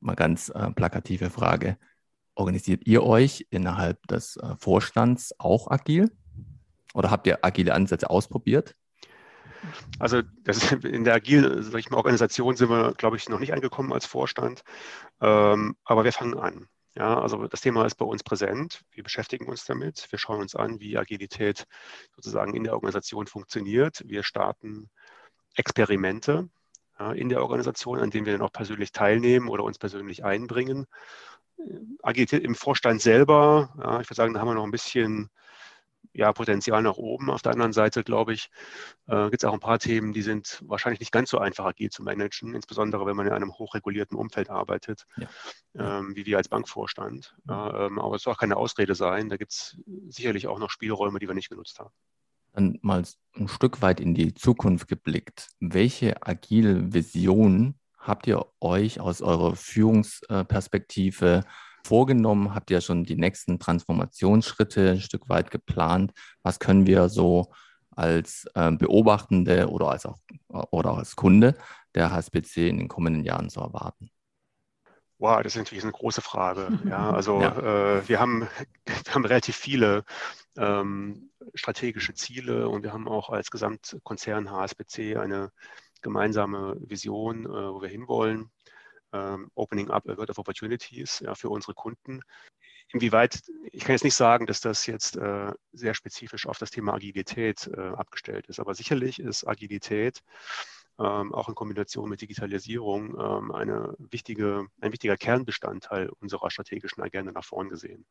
Mal 0.00 0.16
ganz 0.16 0.50
äh, 0.50 0.70
plakative 0.72 1.30
Frage. 1.30 1.78
Organisiert 2.34 2.86
ihr 2.86 3.02
euch 3.02 3.46
innerhalb 3.50 4.06
des 4.08 4.36
äh, 4.36 4.56
Vorstands 4.58 5.34
auch 5.38 5.70
agil? 5.70 6.10
Oder 6.94 7.10
habt 7.10 7.26
ihr 7.26 7.44
agile 7.44 7.74
Ansätze 7.74 8.10
ausprobiert? 8.10 8.74
Also 9.98 10.22
das, 10.44 10.72
in 10.84 11.04
der 11.04 11.14
agilen 11.14 11.62
sag 11.62 11.78
ich 11.78 11.90
mal, 11.90 11.96
Organisation 11.96 12.56
sind 12.56 12.70
wir, 12.70 12.94
glaube 12.94 13.16
ich, 13.16 13.28
noch 13.28 13.40
nicht 13.40 13.52
angekommen 13.52 13.92
als 13.92 14.06
Vorstand. 14.06 14.62
Ähm, 15.20 15.76
aber 15.84 16.04
wir 16.04 16.12
fangen 16.12 16.38
an. 16.38 16.68
Ja, 16.96 17.20
also 17.20 17.46
das 17.46 17.60
Thema 17.60 17.86
ist 17.86 17.94
bei 17.94 18.04
uns 18.04 18.24
präsent. 18.24 18.82
Wir 18.90 19.04
beschäftigen 19.04 19.46
uns 19.46 19.64
damit. 19.64 20.10
Wir 20.10 20.18
schauen 20.18 20.40
uns 20.40 20.56
an, 20.56 20.80
wie 20.80 20.98
Agilität 20.98 21.64
sozusagen 22.16 22.54
in 22.54 22.64
der 22.64 22.74
Organisation 22.74 23.26
funktioniert. 23.26 24.02
Wir 24.04 24.24
starten 24.24 24.90
Experimente 25.54 26.48
ja, 26.98 27.12
in 27.12 27.28
der 27.28 27.42
Organisation, 27.42 28.00
an 28.00 28.10
denen 28.10 28.26
wir 28.26 28.32
dann 28.32 28.42
auch 28.42 28.52
persönlich 28.52 28.90
teilnehmen 28.90 29.48
oder 29.48 29.64
uns 29.64 29.78
persönlich 29.78 30.24
einbringen. 30.24 30.86
Agilität 32.02 32.42
im 32.42 32.54
Vorstand 32.54 33.00
selber, 33.00 33.74
ja, 33.78 34.00
ich 34.00 34.08
würde 34.08 34.14
sagen, 34.14 34.34
da 34.34 34.40
haben 34.40 34.48
wir 34.48 34.54
noch 34.54 34.64
ein 34.64 34.70
bisschen 34.70 35.30
ja, 36.18 36.32
Potenzial 36.32 36.82
nach 36.82 36.96
oben. 36.96 37.30
Auf 37.30 37.42
der 37.42 37.52
anderen 37.52 37.72
Seite, 37.72 38.02
glaube 38.02 38.32
ich, 38.32 38.50
äh, 39.06 39.30
gibt 39.30 39.44
es 39.44 39.48
auch 39.48 39.52
ein 39.52 39.60
paar 39.60 39.78
Themen, 39.78 40.12
die 40.12 40.22
sind 40.22 40.60
wahrscheinlich 40.66 40.98
nicht 40.98 41.12
ganz 41.12 41.30
so 41.30 41.38
einfach 41.38 41.64
agil 41.64 41.90
zu 41.90 42.02
managen, 42.02 42.56
insbesondere 42.56 43.06
wenn 43.06 43.14
man 43.14 43.28
in 43.28 43.32
einem 43.32 43.56
hochregulierten 43.56 44.18
Umfeld 44.18 44.50
arbeitet, 44.50 45.04
ja. 45.16 45.28
ähm, 45.76 46.16
wie 46.16 46.26
wir 46.26 46.36
als 46.36 46.48
Bankvorstand. 46.48 47.36
Ähm, 47.48 48.00
aber 48.00 48.16
es 48.16 48.22
soll 48.22 48.32
auch 48.32 48.38
keine 48.38 48.56
Ausrede 48.56 48.96
sein. 48.96 49.28
Da 49.28 49.36
gibt 49.36 49.52
es 49.52 49.80
sicherlich 50.08 50.48
auch 50.48 50.58
noch 50.58 50.70
Spielräume, 50.70 51.20
die 51.20 51.28
wir 51.28 51.34
nicht 51.36 51.50
genutzt 51.50 51.78
haben. 51.78 51.94
Dann 52.52 52.80
mal 52.82 53.04
ein 53.36 53.46
Stück 53.46 53.80
weit 53.80 54.00
in 54.00 54.14
die 54.14 54.34
Zukunft 54.34 54.88
geblickt. 54.88 55.50
Welche 55.60 56.26
agile 56.26 56.92
Vision 56.92 57.78
habt 57.96 58.26
ihr 58.26 58.44
euch 58.60 58.98
aus 58.98 59.22
eurer 59.22 59.54
Führungsperspektive 59.54 61.44
vorgenommen? 61.88 62.54
Habt 62.54 62.70
ihr 62.70 62.82
schon 62.82 63.04
die 63.04 63.16
nächsten 63.16 63.58
Transformationsschritte 63.58 64.90
ein 64.90 65.00
Stück 65.00 65.28
weit 65.28 65.50
geplant? 65.50 66.12
Was 66.42 66.58
können 66.58 66.86
wir 66.86 67.08
so 67.08 67.50
als 67.96 68.46
äh, 68.54 68.70
Beobachtende 68.72 69.68
oder 69.68 69.88
als, 69.88 70.04
auch, 70.04 70.18
oder 70.48 70.98
als 70.98 71.16
Kunde 71.16 71.56
der 71.94 72.12
HSBC 72.12 72.68
in 72.68 72.78
den 72.78 72.88
kommenden 72.88 73.24
Jahren 73.24 73.48
zu 73.48 73.60
erwarten? 73.60 74.10
Wow, 75.18 75.42
das 75.42 75.54
ist 75.54 75.58
natürlich 75.58 75.82
eine 75.82 75.92
große 75.92 76.20
Frage. 76.20 76.68
Ja, 76.88 77.10
also 77.10 77.40
ja. 77.40 77.96
Äh, 77.96 78.08
wir, 78.08 78.20
haben, 78.20 78.42
wir 78.86 79.14
haben 79.14 79.24
relativ 79.24 79.56
viele 79.56 80.04
ähm, 80.58 81.30
strategische 81.54 82.14
Ziele 82.14 82.68
und 82.68 82.82
wir 82.82 82.92
haben 82.92 83.08
auch 83.08 83.30
als 83.30 83.50
Gesamtkonzern 83.50 84.50
HSBC 84.50 85.16
eine 85.16 85.50
gemeinsame 86.02 86.76
Vision, 86.80 87.46
äh, 87.46 87.48
wo 87.48 87.80
wir 87.80 87.88
hinwollen 87.88 88.50
ähm, 89.12 89.50
Opening 89.54 89.90
Up 89.90 90.08
a 90.08 90.16
World 90.16 90.30
of 90.30 90.38
Opportunities 90.38 91.20
ja, 91.20 91.34
für 91.34 91.50
unsere 91.50 91.74
Kunden. 91.74 92.22
Inwieweit, 92.90 93.42
ich 93.70 93.84
kann 93.84 93.94
jetzt 93.94 94.04
nicht 94.04 94.14
sagen, 94.14 94.46
dass 94.46 94.60
das 94.60 94.86
jetzt 94.86 95.16
äh, 95.16 95.52
sehr 95.72 95.94
spezifisch 95.94 96.46
auf 96.46 96.58
das 96.58 96.70
Thema 96.70 96.94
Agilität 96.94 97.66
äh, 97.66 97.80
abgestellt 97.80 98.46
ist, 98.46 98.60
aber 98.60 98.74
sicherlich 98.74 99.18
ist 99.18 99.46
Agilität 99.46 100.22
auch 100.98 101.48
in 101.48 101.54
Kombination 101.54 102.08
mit 102.08 102.20
Digitalisierung 102.20 103.16
ähm, 103.18 103.52
eine 103.52 103.94
wichtige, 103.98 104.66
ein 104.80 104.92
wichtiger 104.92 105.16
Kernbestandteil 105.16 106.10
unserer 106.20 106.50
strategischen 106.50 107.02
Agenda 107.02 107.30
nach 107.30 107.44
vorn 107.44 107.68
gesehen. 107.68 108.04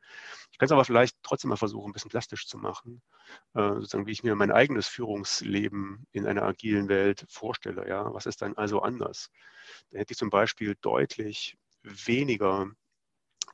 Ich 0.51 0.57
kann 0.57 0.67
es 0.67 0.71
aber 0.71 0.85
vielleicht 0.85 1.17
trotzdem 1.21 1.49
mal 1.49 1.57
versuchen, 1.57 1.89
ein 1.89 1.93
bisschen 1.93 2.09
plastisch 2.09 2.47
zu 2.47 2.57
machen, 2.57 3.01
äh, 3.55 3.73
sozusagen 3.73 4.07
wie 4.07 4.13
ich 4.13 4.23
mir 4.23 4.35
mein 4.35 4.51
eigenes 4.51 4.87
Führungsleben 4.87 6.07
in 6.13 6.25
einer 6.25 6.43
agilen 6.43 6.87
Welt 6.87 7.25
vorstelle. 7.29 7.87
Ja? 7.89 8.13
Was 8.13 8.25
ist 8.25 8.41
dann 8.41 8.55
also 8.55 8.81
anders? 8.81 9.31
Da 9.91 9.99
hätte 9.99 10.13
ich 10.13 10.17
zum 10.17 10.29
Beispiel 10.29 10.75
deutlich 10.81 11.57
weniger 11.83 12.71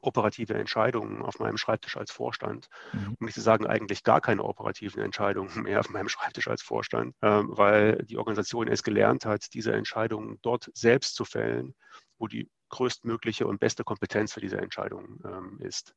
operative 0.04 0.54
Entscheidungen 0.54 1.22
auf 1.22 1.40
meinem 1.40 1.58
Schreibtisch 1.58 1.98
als 1.98 2.12
Vorstand, 2.12 2.68
mhm. 2.92 3.16
um 3.20 3.26
nicht 3.26 3.36
zu 3.36 3.42
sagen, 3.42 3.66
eigentlich 3.66 4.04
gar 4.04 4.22
keine 4.22 4.44
operativen 4.44 5.02
Entscheidungen 5.02 5.50
mehr 5.64 5.80
auf 5.80 5.90
meinem 5.90 6.10
Schreibtisch 6.10 6.48
als 6.48 6.62
Vorstand, 6.62 7.16
ähm, 7.22 7.50
weil 7.50 8.04
die 8.04 8.18
Organisation 8.18 8.68
es 8.68 8.84
gelernt 8.84 9.26
hat, 9.26 9.54
diese 9.54 9.74
Entscheidungen 9.74 10.40
dort 10.42 10.70
selbst 10.74 11.16
zu 11.16 11.26
fällen, 11.26 11.74
wo 12.18 12.28
die 12.28 12.50
größtmögliche 12.70 13.46
und 13.48 13.60
beste 13.60 13.84
Kompetenz 13.84 14.34
für 14.34 14.42
diese 14.42 14.58
Entscheidungen 14.58 15.20
ähm, 15.26 15.60
ist. 15.62 15.96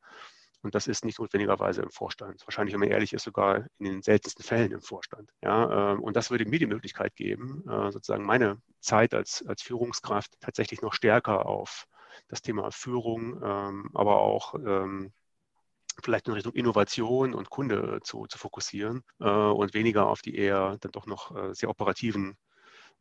Und 0.62 0.75
das 0.75 0.88
ist 0.88 1.05
nicht 1.05 1.19
notwendigerweise 1.19 1.83
im 1.83 1.90
Vorstand. 1.90 2.42
Wahrscheinlich, 2.47 2.73
wenn 2.73 2.81
man 2.81 2.90
ehrlich 2.90 3.12
ist, 3.12 3.23
sogar 3.23 3.66
in 3.79 3.85
den 3.85 4.03
seltensten 4.03 4.45
Fällen 4.45 4.73
im 4.73 4.83
Vorstand. 4.83 5.31
Ja, 5.42 5.92
ähm, 5.92 6.03
und 6.03 6.16
das 6.16 6.31
würde 6.31 6.45
mir 6.45 6.59
die 6.59 6.66
Möglichkeit 6.66 7.14
geben, 7.14 7.62
äh, 7.69 7.92
sozusagen 7.92 8.25
meine 8.25 8.61
Zeit 8.81 9.14
als, 9.14 9.45
als 9.47 9.62
Führungskraft 9.62 10.35
tatsächlich 10.40 10.83
noch 10.83 10.92
stärker 10.92 11.47
auf 11.47 11.87
das 12.29 12.43
Thema 12.43 12.71
Führung, 12.71 13.41
ähm, 13.43 13.91
aber 13.95 14.21
auch 14.21 14.55
ähm, 14.55 15.13
vielleicht 16.03 16.29
in 16.29 16.35
Richtung 16.35 16.53
Innovation 16.55 17.35
und 17.35 17.51
Kunde 17.51 18.01
zu, 18.03 18.27
zu 18.27 18.39
fokussieren 18.39 19.03
äh, 19.21 19.29
und 19.29 19.75
weniger 19.75 20.09
auf 20.09 20.23
die 20.23 20.37
eher 20.37 20.77
dann 20.81 20.93
doch 20.93 21.07
noch 21.07 21.35
äh, 21.37 21.55
sehr 21.55 21.71
operativen 21.71 22.37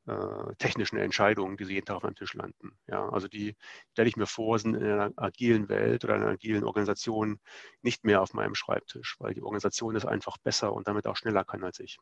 äh, 0.07 0.55
technischen 0.59 0.97
Entscheidungen, 0.97 1.57
die 1.57 1.63
so 1.65 1.71
jeden 1.71 1.85
Tag 1.85 1.97
auf 1.97 2.03
meinem 2.03 2.15
Tisch 2.15 2.33
landen. 2.33 2.77
Ja, 2.87 3.09
also 3.09 3.27
die 3.27 3.55
stelle 3.91 4.07
ich 4.07 4.17
mir 4.17 4.27
vor, 4.27 4.59
sind 4.59 4.75
in 4.75 4.83
einer 4.83 5.11
agilen 5.15 5.67
Welt 5.69 6.03
oder 6.03 6.15
einer 6.15 6.27
agilen 6.27 6.63
Organisation 6.63 7.39
nicht 7.81 8.03
mehr 8.03 8.21
auf 8.21 8.33
meinem 8.33 8.55
Schreibtisch, 8.55 9.15
weil 9.19 9.33
die 9.33 9.41
Organisation 9.41 9.95
es 9.95 10.05
einfach 10.05 10.37
besser 10.37 10.73
und 10.73 10.87
damit 10.87 11.07
auch 11.07 11.17
schneller 11.17 11.43
kann 11.43 11.63
als 11.63 11.79
ich. 11.79 11.97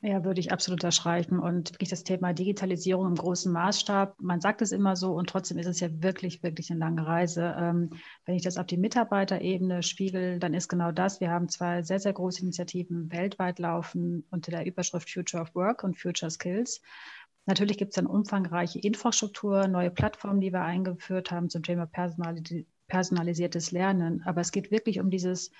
Ja, 0.00 0.22
würde 0.22 0.38
ich 0.38 0.52
absolut 0.52 0.84
unterstreichen. 0.84 1.40
Und 1.40 1.72
wirklich 1.72 1.88
das 1.88 2.04
Thema 2.04 2.32
Digitalisierung 2.32 3.08
im 3.08 3.14
großen 3.16 3.52
Maßstab, 3.52 4.14
man 4.20 4.40
sagt 4.40 4.62
es 4.62 4.70
immer 4.70 4.94
so 4.94 5.14
und 5.14 5.28
trotzdem 5.28 5.58
ist 5.58 5.66
es 5.66 5.80
ja 5.80 5.88
wirklich, 5.90 6.44
wirklich 6.44 6.70
eine 6.70 6.78
lange 6.78 7.04
Reise. 7.04 7.56
Ähm, 7.58 7.90
wenn 8.24 8.36
ich 8.36 8.42
das 8.42 8.58
auf 8.58 8.66
die 8.66 8.76
Mitarbeiterebene 8.76 9.82
spiegel, 9.82 10.38
dann 10.38 10.54
ist 10.54 10.68
genau 10.68 10.92
das. 10.92 11.20
Wir 11.20 11.30
haben 11.30 11.48
zwei 11.48 11.82
sehr, 11.82 11.98
sehr 11.98 12.12
große 12.12 12.42
Initiativen 12.42 13.10
weltweit 13.10 13.58
laufen 13.58 14.24
unter 14.30 14.52
der 14.52 14.66
Überschrift 14.66 15.10
Future 15.10 15.42
of 15.42 15.56
Work 15.56 15.82
und 15.82 15.98
Future 15.98 16.30
Skills. 16.30 16.80
Natürlich 17.46 17.76
gibt 17.76 17.90
es 17.90 17.96
dann 17.96 18.06
umfangreiche 18.06 18.78
Infrastruktur, 18.78 19.66
neue 19.66 19.90
Plattformen, 19.90 20.40
die 20.40 20.52
wir 20.52 20.62
eingeführt 20.62 21.32
haben 21.32 21.50
zum 21.50 21.64
Thema 21.64 21.90
personalisiertes 22.86 23.72
Lernen. 23.72 24.22
Aber 24.26 24.42
es 24.42 24.52
geht 24.52 24.70
wirklich 24.70 25.00
um 25.00 25.10
dieses 25.10 25.50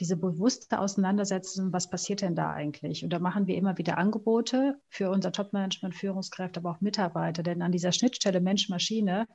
diese 0.00 0.16
bewusste 0.16 0.80
Auseinandersetzung, 0.80 1.72
was 1.72 1.88
passiert 1.88 2.22
denn 2.22 2.34
da 2.34 2.52
eigentlich? 2.52 3.04
Und 3.04 3.12
da 3.12 3.20
machen 3.20 3.46
wir 3.46 3.56
immer 3.56 3.78
wieder 3.78 3.96
Angebote 3.96 4.76
für 4.88 5.10
unser 5.10 5.30
Top-Management, 5.30 5.94
Führungskräfte, 5.94 6.60
aber 6.60 6.72
auch 6.72 6.80
Mitarbeiter. 6.80 7.42
Denn 7.42 7.62
an 7.62 7.70
dieser 7.70 7.92
Schnittstelle 7.92 8.40
Mensch-Maschine 8.40 9.28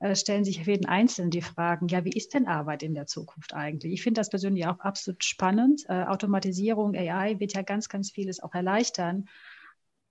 äh, 0.00 0.16
stellen 0.16 0.44
sich 0.44 0.64
jeden 0.64 0.86
Einzelnen 0.86 1.30
die 1.30 1.42
Fragen, 1.42 1.88
ja, 1.88 2.04
wie 2.04 2.16
ist 2.16 2.32
denn 2.32 2.46
Arbeit 2.46 2.82
in 2.82 2.94
der 2.94 3.06
Zukunft 3.06 3.52
eigentlich? 3.52 3.92
Ich 3.92 4.02
finde 4.02 4.20
das 4.20 4.30
persönlich 4.30 4.66
auch 4.66 4.80
absolut 4.80 5.24
spannend. 5.24 5.84
Äh, 5.88 6.04
Automatisierung, 6.04 6.94
AI 6.94 7.38
wird 7.38 7.52
ja 7.52 7.62
ganz, 7.62 7.88
ganz 7.90 8.10
vieles 8.10 8.42
auch 8.42 8.54
erleichtern. 8.54 9.26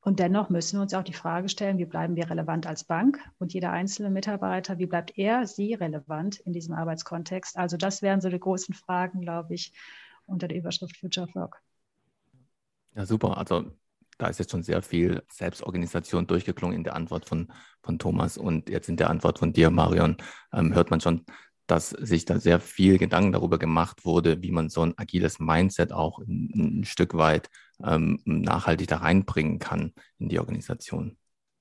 Und 0.08 0.20
dennoch 0.20 0.50
müssen 0.50 0.78
wir 0.78 0.84
uns 0.84 0.94
auch 0.94 1.04
die 1.04 1.12
Frage 1.12 1.50
stellen, 1.50 1.80
wie 1.80 1.86
bleiben 1.86 2.16
wir 2.16 2.30
relevant 2.30 2.66
als 2.66 2.86
Bank 2.86 3.20
und 3.40 3.54
jeder 3.54 3.74
einzelne 3.74 4.10
Mitarbeiter, 4.10 4.78
wie 4.78 4.86
bleibt 4.86 5.18
er, 5.18 5.46
sie 5.46 5.74
relevant 5.74 6.40
in 6.40 6.54
diesem 6.54 6.76
Arbeitskontext? 6.76 7.58
Also 7.58 7.76
das 7.76 8.02
wären 8.02 8.22
so 8.22 8.30
die 8.30 8.40
großen 8.40 8.74
Fragen, 8.74 9.20
glaube 9.20 9.54
ich, 9.54 9.74
unter 10.26 10.48
der 10.48 10.58
Überschrift 10.60 10.96
Future 10.96 11.28
of 11.28 11.36
Work. 11.36 11.62
Ja, 12.96 13.06
super. 13.06 13.38
Also 13.38 13.70
da 14.18 14.28
ist 14.28 14.40
jetzt 14.40 14.52
schon 14.52 14.64
sehr 14.64 14.82
viel 14.82 15.24
Selbstorganisation 15.30 16.26
durchgeklungen 16.26 16.78
in 16.78 16.86
der 16.86 16.96
Antwort 16.96 17.28
von, 17.28 17.52
von 17.84 18.00
Thomas 18.00 18.38
und 18.38 18.70
jetzt 18.70 18.88
in 18.88 18.96
der 18.96 19.10
Antwort 19.10 19.40
von 19.40 19.52
dir, 19.52 19.72
Marion, 19.72 20.16
ähm, 20.54 20.74
hört 20.74 20.90
man 20.90 21.02
schon, 21.02 21.26
dass 21.68 21.90
sich 21.90 22.24
da 22.24 22.40
sehr 22.40 22.62
viel 22.62 22.98
Gedanken 22.98 23.34
darüber 23.34 23.60
gemacht 23.60 24.06
wurde, 24.06 24.42
wie 24.42 24.52
man 24.52 24.70
so 24.70 24.84
ein 24.84 24.98
agiles 24.98 25.40
Mindset 25.40 25.92
auch 25.92 26.20
ein, 26.20 26.80
ein 26.80 26.86
Stück 26.86 27.16
weit 27.16 27.50
ähm, 27.84 28.20
nachhaltig 28.26 28.88
da 28.88 28.98
reinbringen 28.98 29.60
kann 29.60 29.94
in 30.18 30.30
die 30.30 30.40
Organisation. 30.40 31.18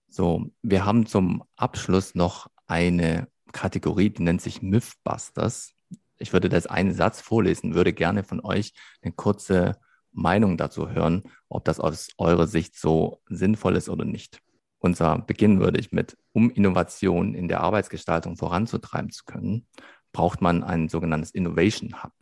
So, 0.09 0.51
wir 0.63 0.85
haben 0.85 1.07
zum 1.07 1.45
Abschluss 1.57 2.15
noch 2.15 2.49
eine 2.67 3.29
Kategorie, 3.53 4.11
die 4.11 4.23
nennt 4.23 4.41
sich 4.41 4.63
Mythbusters. 4.63 5.73
Ich 6.19 6.33
würde 6.33 6.49
das 6.49 6.67
einen 6.67 6.95
Satz 6.95 7.21
vorlesen, 7.21 7.75
würde 7.75 7.93
gerne 7.93 8.25
von 8.25 8.41
euch 8.41 8.73
eine 9.03 9.13
kurze 9.13 9.79
Meinung 10.13 10.57
dazu 10.57 10.89
hören, 10.89 11.25
ob 11.49 11.65
das 11.65 11.79
aus 11.79 12.09
eurer 12.17 12.47
Sicht 12.47 12.77
so 12.77 13.21
sinnvoll 13.29 13.77
ist 13.77 13.89
oder 13.89 14.05
nicht. 14.05 14.41
Unser 14.79 15.19
Beginn 15.19 15.61
würde 15.61 15.79
ich 15.79 15.93
mit, 15.93 16.17
um 16.33 16.51
Innovation 16.51 17.35
in 17.35 17.49
der 17.49 17.61
Arbeitsgestaltung 17.61 18.37
voranzutreiben 18.37 19.11
zu 19.11 19.25
können, 19.25 19.67
braucht 20.13 20.41
man 20.41 20.63
ein 20.63 20.89
sogenanntes 20.89 21.31
Innovation 21.31 22.03
Hub. 22.03 22.13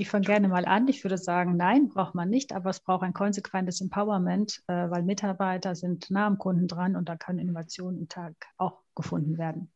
Ich 0.00 0.08
fange 0.10 0.26
gerne 0.26 0.46
mal 0.46 0.64
an. 0.64 0.86
Ich 0.86 1.02
würde 1.02 1.18
sagen, 1.18 1.56
nein, 1.56 1.88
braucht 1.88 2.14
man 2.14 2.30
nicht, 2.30 2.52
aber 2.52 2.70
es 2.70 2.78
braucht 2.78 3.02
ein 3.02 3.12
konsequentes 3.12 3.80
Empowerment, 3.80 4.62
äh, 4.68 4.88
weil 4.88 5.02
Mitarbeiter 5.02 5.74
sind 5.74 6.08
nah 6.08 6.28
am 6.28 6.38
Kunden 6.38 6.68
dran 6.68 6.94
und 6.94 7.08
da 7.08 7.16
kann 7.16 7.40
Innovation 7.40 7.98
im 7.98 8.08
Tag 8.08 8.34
auch 8.58 8.78
gefunden 8.94 9.38
werden. 9.38 9.72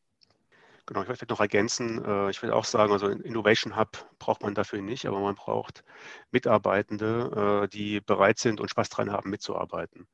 Genau, 0.86 1.02
ich 1.02 1.08
möchte 1.08 1.26
noch 1.28 1.38
ergänzen, 1.38 2.04
äh, 2.04 2.30
ich 2.30 2.42
würde 2.42 2.56
auch 2.56 2.64
sagen, 2.64 2.92
also 2.92 3.06
Innovation 3.06 3.76
Hub 3.76 4.10
braucht 4.18 4.42
man 4.42 4.54
dafür 4.54 4.82
nicht, 4.82 5.06
aber 5.06 5.20
man 5.20 5.36
braucht 5.36 5.84
Mitarbeitende, 6.32 7.62
äh, 7.64 7.68
die 7.68 8.00
bereit 8.00 8.40
sind 8.40 8.60
und 8.60 8.68
Spaß 8.68 8.88
dran 8.88 9.12
haben, 9.12 9.30
mitzuarbeiten. 9.30 10.08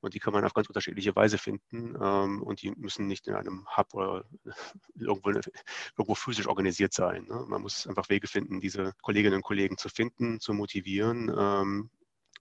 Und 0.00 0.14
die 0.14 0.20
kann 0.20 0.32
man 0.32 0.44
auf 0.44 0.54
ganz 0.54 0.66
unterschiedliche 0.68 1.14
Weise 1.14 1.36
finden 1.36 1.94
ähm, 2.00 2.42
und 2.42 2.62
die 2.62 2.70
müssen 2.70 3.06
nicht 3.06 3.26
in 3.26 3.34
einem 3.34 3.66
Hub 3.76 3.92
oder 3.92 4.24
irgendwo, 4.94 5.30
irgendwo 5.30 6.14
physisch 6.14 6.46
organisiert 6.46 6.94
sein. 6.94 7.24
Ne? 7.24 7.44
Man 7.46 7.60
muss 7.60 7.86
einfach 7.86 8.08
Wege 8.08 8.26
finden, 8.26 8.60
diese 8.60 8.94
Kolleginnen 9.02 9.36
und 9.36 9.42
Kollegen 9.42 9.76
zu 9.76 9.90
finden, 9.90 10.40
zu 10.40 10.54
motivieren 10.54 11.30
ähm, 11.36 11.90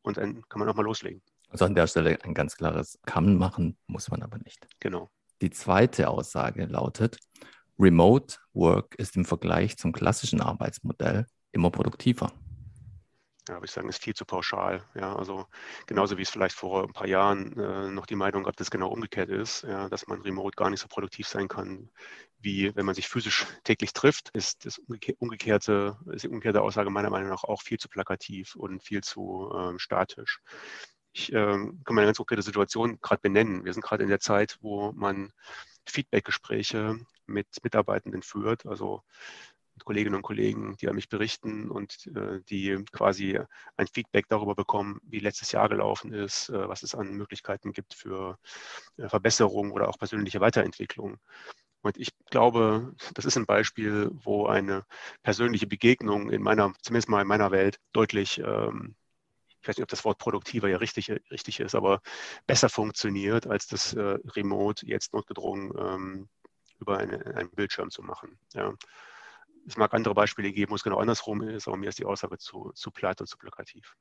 und 0.03 0.15
dann 0.15 0.41
kann 0.47 0.59
man 0.59 0.69
auch 0.69 0.75
mal 0.75 0.83
loslegen. 0.83 1.21
Also 1.49 1.65
an 1.65 1.75
der 1.75 1.87
Stelle 1.87 2.17
ein 2.23 2.33
ganz 2.33 2.55
klares 2.55 2.97
Kann 3.05 3.25
man 3.25 3.37
machen, 3.37 3.77
muss 3.87 4.09
man 4.09 4.23
aber 4.23 4.37
nicht. 4.37 4.67
Genau. 4.79 5.11
Die 5.41 5.49
zweite 5.49 6.09
Aussage 6.09 6.65
lautet, 6.65 7.19
Remote 7.79 8.37
Work 8.53 8.95
ist 8.95 9.15
im 9.15 9.25
Vergleich 9.25 9.77
zum 9.77 9.91
klassischen 9.91 10.41
Arbeitsmodell 10.41 11.25
immer 11.51 11.71
produktiver. 11.71 12.31
Ja, 13.49 13.55
würde 13.55 13.65
ich 13.65 13.71
sagen, 13.71 13.89
ist 13.89 14.01
viel 14.01 14.13
zu 14.13 14.23
pauschal. 14.23 14.85
Ja, 14.95 15.17
also 15.17 15.47
genauso 15.85 16.17
wie 16.17 16.21
es 16.21 16.29
vielleicht 16.29 16.55
vor 16.55 16.83
ein 16.83 16.93
paar 16.93 17.07
Jahren 17.07 17.59
äh, 17.59 17.89
noch 17.89 18.05
die 18.05 18.15
Meinung 18.15 18.43
gab, 18.43 18.55
dass 18.55 18.67
es 18.67 18.71
genau 18.71 18.87
umgekehrt 18.87 19.29
ist, 19.29 19.63
ja, 19.63 19.89
dass 19.89 20.07
man 20.07 20.21
remote 20.21 20.55
gar 20.55 20.69
nicht 20.69 20.79
so 20.79 20.87
produktiv 20.87 21.27
sein 21.27 21.49
kann, 21.49 21.89
wie 22.39 22.73
wenn 22.73 22.85
man 22.85 22.95
sich 22.95 23.09
physisch 23.09 23.45
täglich 23.65 23.91
trifft, 23.91 24.29
ist 24.29 24.65
das 24.65 24.79
umgekehrte, 25.19 25.97
ist 26.13 26.23
die 26.23 26.29
umgekehrte 26.29 26.61
Aussage 26.61 26.89
meiner 26.89 27.09
Meinung 27.09 27.29
nach 27.29 27.43
auch 27.43 27.61
viel 27.61 27.79
zu 27.79 27.89
plakativ 27.89 28.55
und 28.55 28.81
viel 28.81 29.03
zu 29.03 29.51
ähm, 29.53 29.77
statisch. 29.77 30.39
Ich 31.11 31.33
ähm, 31.33 31.81
kann 31.83 31.95
mal 31.95 32.01
eine 32.01 32.07
ganz 32.07 32.17
konkrete 32.17 32.41
Situation 32.41 32.97
gerade 33.01 33.21
benennen. 33.21 33.65
Wir 33.65 33.73
sind 33.73 33.83
gerade 33.83 34.03
in 34.03 34.09
der 34.09 34.21
Zeit, 34.21 34.57
wo 34.61 34.93
man 34.93 35.33
Feedbackgespräche 35.89 36.97
mit 37.25 37.47
Mitarbeitenden 37.63 38.21
führt, 38.21 38.65
also 38.65 39.03
mit 39.75 39.85
Kolleginnen 39.85 40.15
und 40.15 40.21
Kollegen, 40.21 40.77
die 40.77 40.87
an 40.87 40.95
mich 40.95 41.09
berichten 41.09 41.69
und 41.69 42.07
äh, 42.15 42.41
die 42.49 42.83
quasi 42.91 43.39
ein 43.77 43.87
Feedback 43.87 44.27
darüber 44.29 44.55
bekommen, 44.55 44.99
wie 45.03 45.19
letztes 45.19 45.51
Jahr 45.51 45.69
gelaufen 45.69 46.13
ist, 46.13 46.49
äh, 46.49 46.67
was 46.67 46.83
es 46.83 46.95
an 46.95 47.13
Möglichkeiten 47.13 47.71
gibt 47.71 47.93
für 47.93 48.37
äh, 48.97 49.09
Verbesserung 49.09 49.71
oder 49.71 49.89
auch 49.89 49.97
persönliche 49.97 50.41
Weiterentwicklung. 50.41 51.17
Und 51.81 51.97
ich 51.97 52.11
glaube, 52.29 52.95
das 53.13 53.25
ist 53.25 53.35
ein 53.35 53.45
Beispiel, 53.45 54.09
wo 54.13 54.45
eine 54.47 54.85
persönliche 55.21 55.67
Begegnung 55.67 56.29
in 56.31 56.41
meiner, 56.41 56.73
zumindest 56.81 57.09
mal 57.09 57.21
in 57.21 57.27
meiner 57.27 57.51
Welt, 57.51 57.79
deutlich 57.91 58.39
ähm, 58.39 58.95
ich 59.63 59.69
weiß 59.69 59.77
nicht, 59.77 59.83
ob 59.83 59.89
das 59.89 60.03
Wort 60.03 60.17
produktiver 60.17 60.67
ja 60.67 60.75
richtig, 60.75 61.09
richtig 61.31 61.61
ist, 61.61 61.73
aber 61.73 62.01
besser 62.45 62.67
funktioniert, 62.67 63.47
als 63.47 63.65
das 63.65 63.93
äh, 63.93 64.17
Remote 64.35 64.85
jetzt 64.85 65.13
notgedrungen 65.13 65.71
ähm, 65.79 66.29
über 66.79 66.97
eine, 66.97 67.25
einen 67.37 67.49
Bildschirm 67.49 67.89
zu 67.89 68.01
machen. 68.01 68.37
Ja. 68.53 68.73
Es 69.65 69.77
mag 69.77 69.93
andere 69.93 70.13
Beispiele 70.13 70.51
geben, 70.51 70.71
wo 70.71 70.75
es 70.75 70.83
genau 70.83 70.97
andersrum 70.97 71.41
ist, 71.41 71.69
aber 71.69 71.77
mir 71.77 71.87
ist 71.87 71.97
die 71.97 72.03
Aussage 72.03 72.37
zu, 72.37 72.73
zu 72.75 72.91
platt 72.91 73.21
und 73.21 73.27
zu 73.27 73.37
plakativ. 73.37 73.95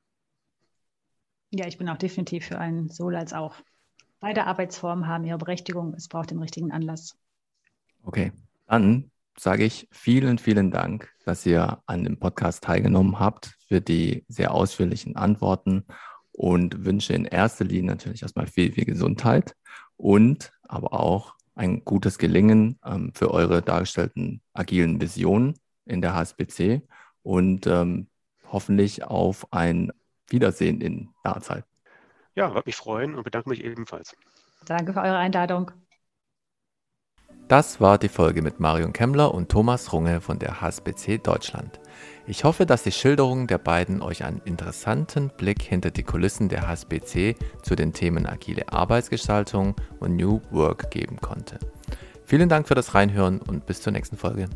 Ja, 1.51 1.65
ich 1.65 1.77
bin 1.77 1.87
auch 1.87 1.97
definitiv 1.97 2.45
für 2.45 2.59
einen 2.59 2.89
sowohl 2.89 3.15
als 3.15 3.31
auch. 3.31 3.55
Beide 4.19 4.45
Arbeitsformen 4.45 5.07
haben 5.07 5.23
ihre 5.23 5.37
Berechtigung. 5.37 5.93
Es 5.93 6.09
braucht 6.09 6.31
den 6.31 6.39
richtigen 6.39 6.73
Anlass. 6.73 7.17
Okay, 8.03 8.33
dann 8.67 9.09
sage 9.37 9.63
ich 9.63 9.87
vielen, 9.91 10.37
vielen 10.37 10.71
Dank, 10.71 11.11
dass 11.25 11.45
ihr 11.45 11.81
an 11.85 12.03
dem 12.03 12.19
Podcast 12.19 12.63
teilgenommen 12.63 13.19
habt, 13.19 13.55
für 13.67 13.81
die 13.81 14.25
sehr 14.27 14.53
ausführlichen 14.53 15.15
Antworten 15.15 15.85
und 16.31 16.85
wünsche 16.85 17.13
in 17.13 17.25
erster 17.25 17.65
Linie 17.65 17.91
natürlich 17.91 18.21
erstmal 18.21 18.47
viel, 18.47 18.71
viel 18.71 18.85
Gesundheit 18.85 19.55
und 19.97 20.51
aber 20.63 20.93
auch 20.93 21.35
ein 21.55 21.83
gutes 21.85 22.17
Gelingen 22.17 22.79
ähm, 22.85 23.11
für 23.13 23.31
eure 23.31 23.61
dargestellten 23.61 24.41
agilen 24.53 24.99
Visionen 24.99 25.55
in 25.85 26.01
der 26.01 26.15
HSBC 26.15 26.81
und 27.21 27.67
ähm, 27.67 28.07
hoffentlich 28.51 29.03
auf 29.03 29.51
ein 29.51 29.91
Wiedersehen 30.29 30.81
in 30.81 31.09
naher 31.23 31.41
Zeit. 31.41 31.65
Ja, 32.35 32.53
würde 32.53 32.67
mich 32.67 32.75
freuen 32.75 33.15
und 33.15 33.23
bedanke 33.23 33.49
mich 33.49 33.63
ebenfalls. 33.63 34.15
Danke 34.65 34.93
für 34.93 35.01
eure 35.01 35.17
Einladung. 35.17 35.71
Das 37.53 37.79
war 37.79 37.99
die 37.99 38.09
Folge 38.09 38.41
mit 38.41 38.59
Marion 38.59 38.93
Kemmler 38.93 39.31
und 39.31 39.47
Thomas 39.47 39.93
Runge 39.93 40.21
von 40.21 40.39
der 40.39 40.59
HSBC 40.59 41.19
Deutschland. 41.19 41.79
Ich 42.25 42.45
hoffe, 42.45 42.65
dass 42.65 42.81
die 42.81 42.91
Schilderung 42.91 43.45
der 43.45 43.59
beiden 43.59 44.01
euch 44.01 44.23
einen 44.23 44.41
interessanten 44.43 45.29
Blick 45.37 45.61
hinter 45.61 45.91
die 45.91 46.01
Kulissen 46.01 46.49
der 46.49 46.67
HSBC 46.67 47.35
zu 47.61 47.75
den 47.75 47.93
Themen 47.93 48.25
agile 48.25 48.73
Arbeitsgestaltung 48.73 49.75
und 49.99 50.15
New 50.15 50.41
Work 50.49 50.89
geben 50.89 51.17
konnte. 51.21 51.59
Vielen 52.25 52.49
Dank 52.49 52.67
für 52.67 52.73
das 52.73 52.95
Reinhören 52.95 53.39
und 53.39 53.67
bis 53.67 53.83
zur 53.83 53.93
nächsten 53.93 54.17
Folge. 54.17 54.49